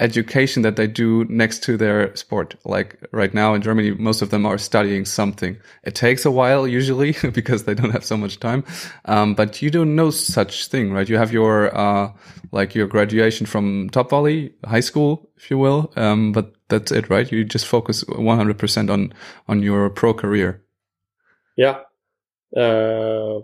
[0.00, 2.56] education that they do next to their sport.
[2.64, 5.58] Like right now in Germany, most of them are studying something.
[5.84, 8.64] It takes a while usually because they don't have so much time.
[9.04, 11.08] Um, but you don't know such thing, right?
[11.08, 12.12] You have your, uh,
[12.50, 15.92] like your graduation from top volley, high school, if you will.
[15.96, 17.30] Um, but that's it, right?
[17.30, 19.12] You just focus 100% on,
[19.48, 20.62] on your pro career.
[21.56, 21.80] Yeah.
[22.56, 23.40] Uh,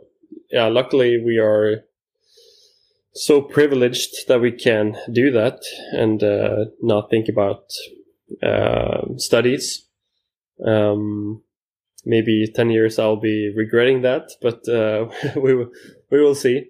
[0.50, 1.84] yeah, luckily we are
[3.16, 5.62] so privileged that we can do that
[5.92, 7.64] and uh, not think about
[8.42, 9.86] uh, studies.
[10.64, 11.42] Um,
[12.04, 15.06] maybe 10 years I'll be regretting that, but uh,
[15.40, 15.70] we, will,
[16.10, 16.68] we will see.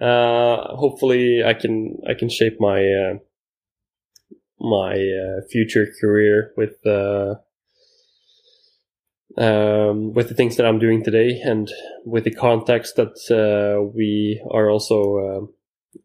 [0.00, 3.14] Uh, hopefully I can, I can shape my, uh,
[4.60, 6.76] my uh, future career with,
[9.36, 11.68] um, with the things that I'm doing today and
[12.04, 15.50] with the context that we are also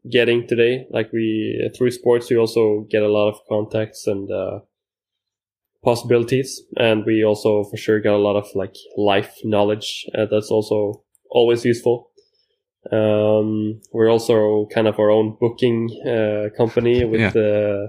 [0.09, 0.85] getting today.
[0.91, 4.59] Like we through sports, we also get a lot of contacts and uh,
[5.83, 10.05] possibilities, and we also for sure get a lot of like life knowledge.
[10.17, 12.09] Uh, that's also always useful.
[12.91, 17.87] Um, we're also kind of our own booking uh, company with yeah.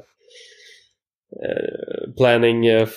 [1.35, 2.95] Uh, planning of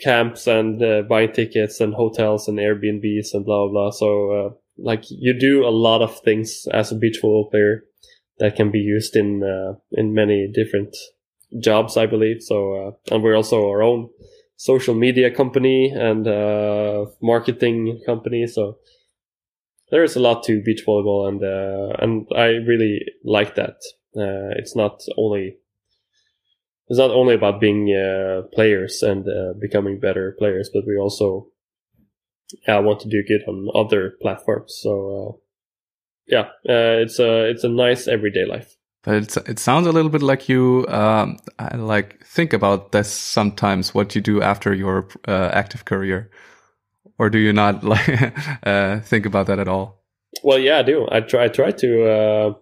[0.00, 3.72] camps and uh, buying tickets and hotels and Airbnbs and blah blah.
[3.72, 3.90] blah.
[3.90, 7.84] So uh, like you do a lot of things as a beach volleyball player
[8.40, 10.96] that can be used in uh, in many different
[11.60, 12.42] jobs, I believe.
[12.42, 14.08] So, uh, and we're also our own
[14.56, 18.46] social media company and uh, marketing company.
[18.46, 18.78] So
[19.90, 23.76] there is a lot to beach volleyball, and uh, and I really like that.
[24.16, 25.58] Uh, it's not only
[26.88, 29.24] it's not only about being uh, players and
[29.60, 31.46] becoming better players, but we also
[32.66, 34.76] want to do good on other platforms.
[34.82, 35.40] So
[36.30, 38.76] yeah, uh, it's a it's a nice everyday life.
[39.02, 41.38] But it's, it sounds a little bit like you um,
[41.74, 43.94] like think about this sometimes.
[43.94, 46.30] What you do after your uh, active career,
[47.18, 50.02] or do you not like uh, think about that at all?
[50.44, 51.08] Well, yeah, I do.
[51.10, 51.44] I try.
[51.44, 52.10] I try to.
[52.10, 52.54] Uh,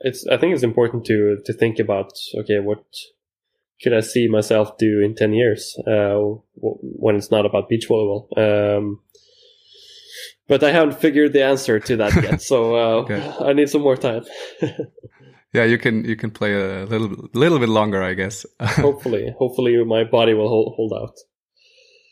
[0.00, 0.26] it's.
[0.26, 2.12] I think it's important to to think about.
[2.40, 2.84] Okay, what
[3.82, 6.18] could I see myself do in ten years uh,
[6.56, 8.26] when it's not about beach volleyball?
[8.36, 9.00] Um,
[10.48, 12.42] but I haven't figured the answer to that yet.
[12.42, 13.34] So uh, okay.
[13.40, 14.24] I need some more time.
[15.52, 18.46] yeah, you can you can play a little little bit longer, I guess.
[18.60, 21.16] hopefully, hopefully my body will hold, hold out.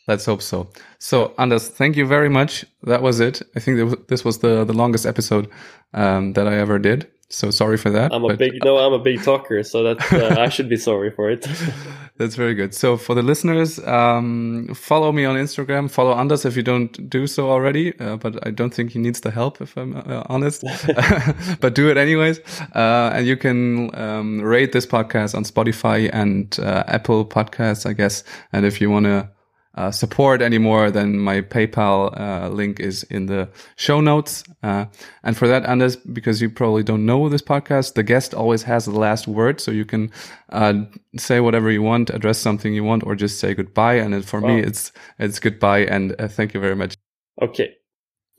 [0.05, 0.69] Let's hope so.
[0.99, 2.65] So, Anders, thank you very much.
[2.83, 3.41] That was it.
[3.55, 5.49] I think this was the, the longest episode
[5.93, 7.07] um, that I ever did.
[7.33, 8.13] So sorry for that.
[8.13, 11.09] I'm a big no, I'm a big talker, so that uh, I should be sorry
[11.09, 11.47] for it.
[12.17, 12.75] That's very good.
[12.75, 15.89] So for the listeners, um, follow me on Instagram.
[15.89, 17.99] Follow Anders if you don't do so already.
[17.99, 20.63] Uh, but I don't think he needs the help, if I'm uh, honest.
[21.59, 22.39] but do it anyways.
[22.75, 27.93] Uh, and you can um, rate this podcast on Spotify and uh, Apple Podcasts, I
[27.93, 28.23] guess.
[28.51, 29.27] And if you want to
[29.75, 34.43] uh, support anymore, then my PayPal uh, link is in the show notes.
[34.61, 34.85] Uh,
[35.23, 38.85] and for that, Anders, because you probably don't know this podcast, the guest always has
[38.85, 40.11] the last word, so you can
[40.49, 40.83] uh,
[41.17, 43.95] say whatever you want, address something you want, or just say goodbye.
[43.95, 46.95] And for me, it's it's goodbye, and uh, thank you very much.
[47.41, 47.75] Okay.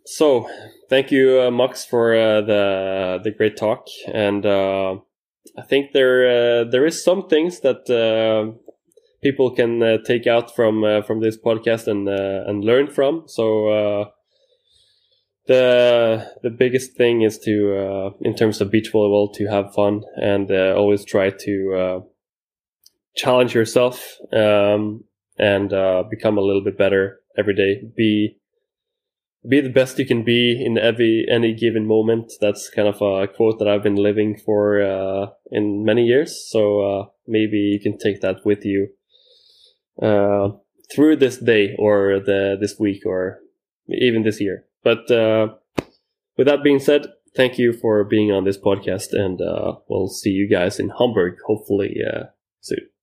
[0.06, 0.48] So,
[0.90, 4.96] thank you, uh, Max, for uh, the the great talk, and uh,
[5.58, 6.26] I think there
[6.60, 8.52] uh, there is some things that uh,
[9.24, 13.24] people can uh, take out from uh, from this podcast and uh, and learn from.
[13.26, 14.04] So, uh,
[15.46, 20.02] the the biggest thing is to, uh, in terms of beach volleyball, to have fun
[20.16, 22.04] and uh, always try to
[23.16, 25.04] challenge yourself um,
[25.38, 25.70] and
[26.10, 27.82] become a little bit better every day.
[27.96, 28.38] Be
[29.46, 32.32] be the best you can be in every any given moment.
[32.40, 34.80] That's kind of a quote that I've been living for
[35.50, 36.46] in many years.
[36.50, 38.88] So maybe you can take that with you
[40.00, 40.50] uh,
[40.94, 43.40] through this day or the this week or
[43.88, 44.64] even this year.
[44.82, 45.54] But uh,
[46.36, 47.06] with that being said,
[47.36, 51.36] thank you for being on this podcast, and uh, we'll see you guys in Hamburg
[51.46, 52.24] hopefully uh,
[52.60, 52.93] soon.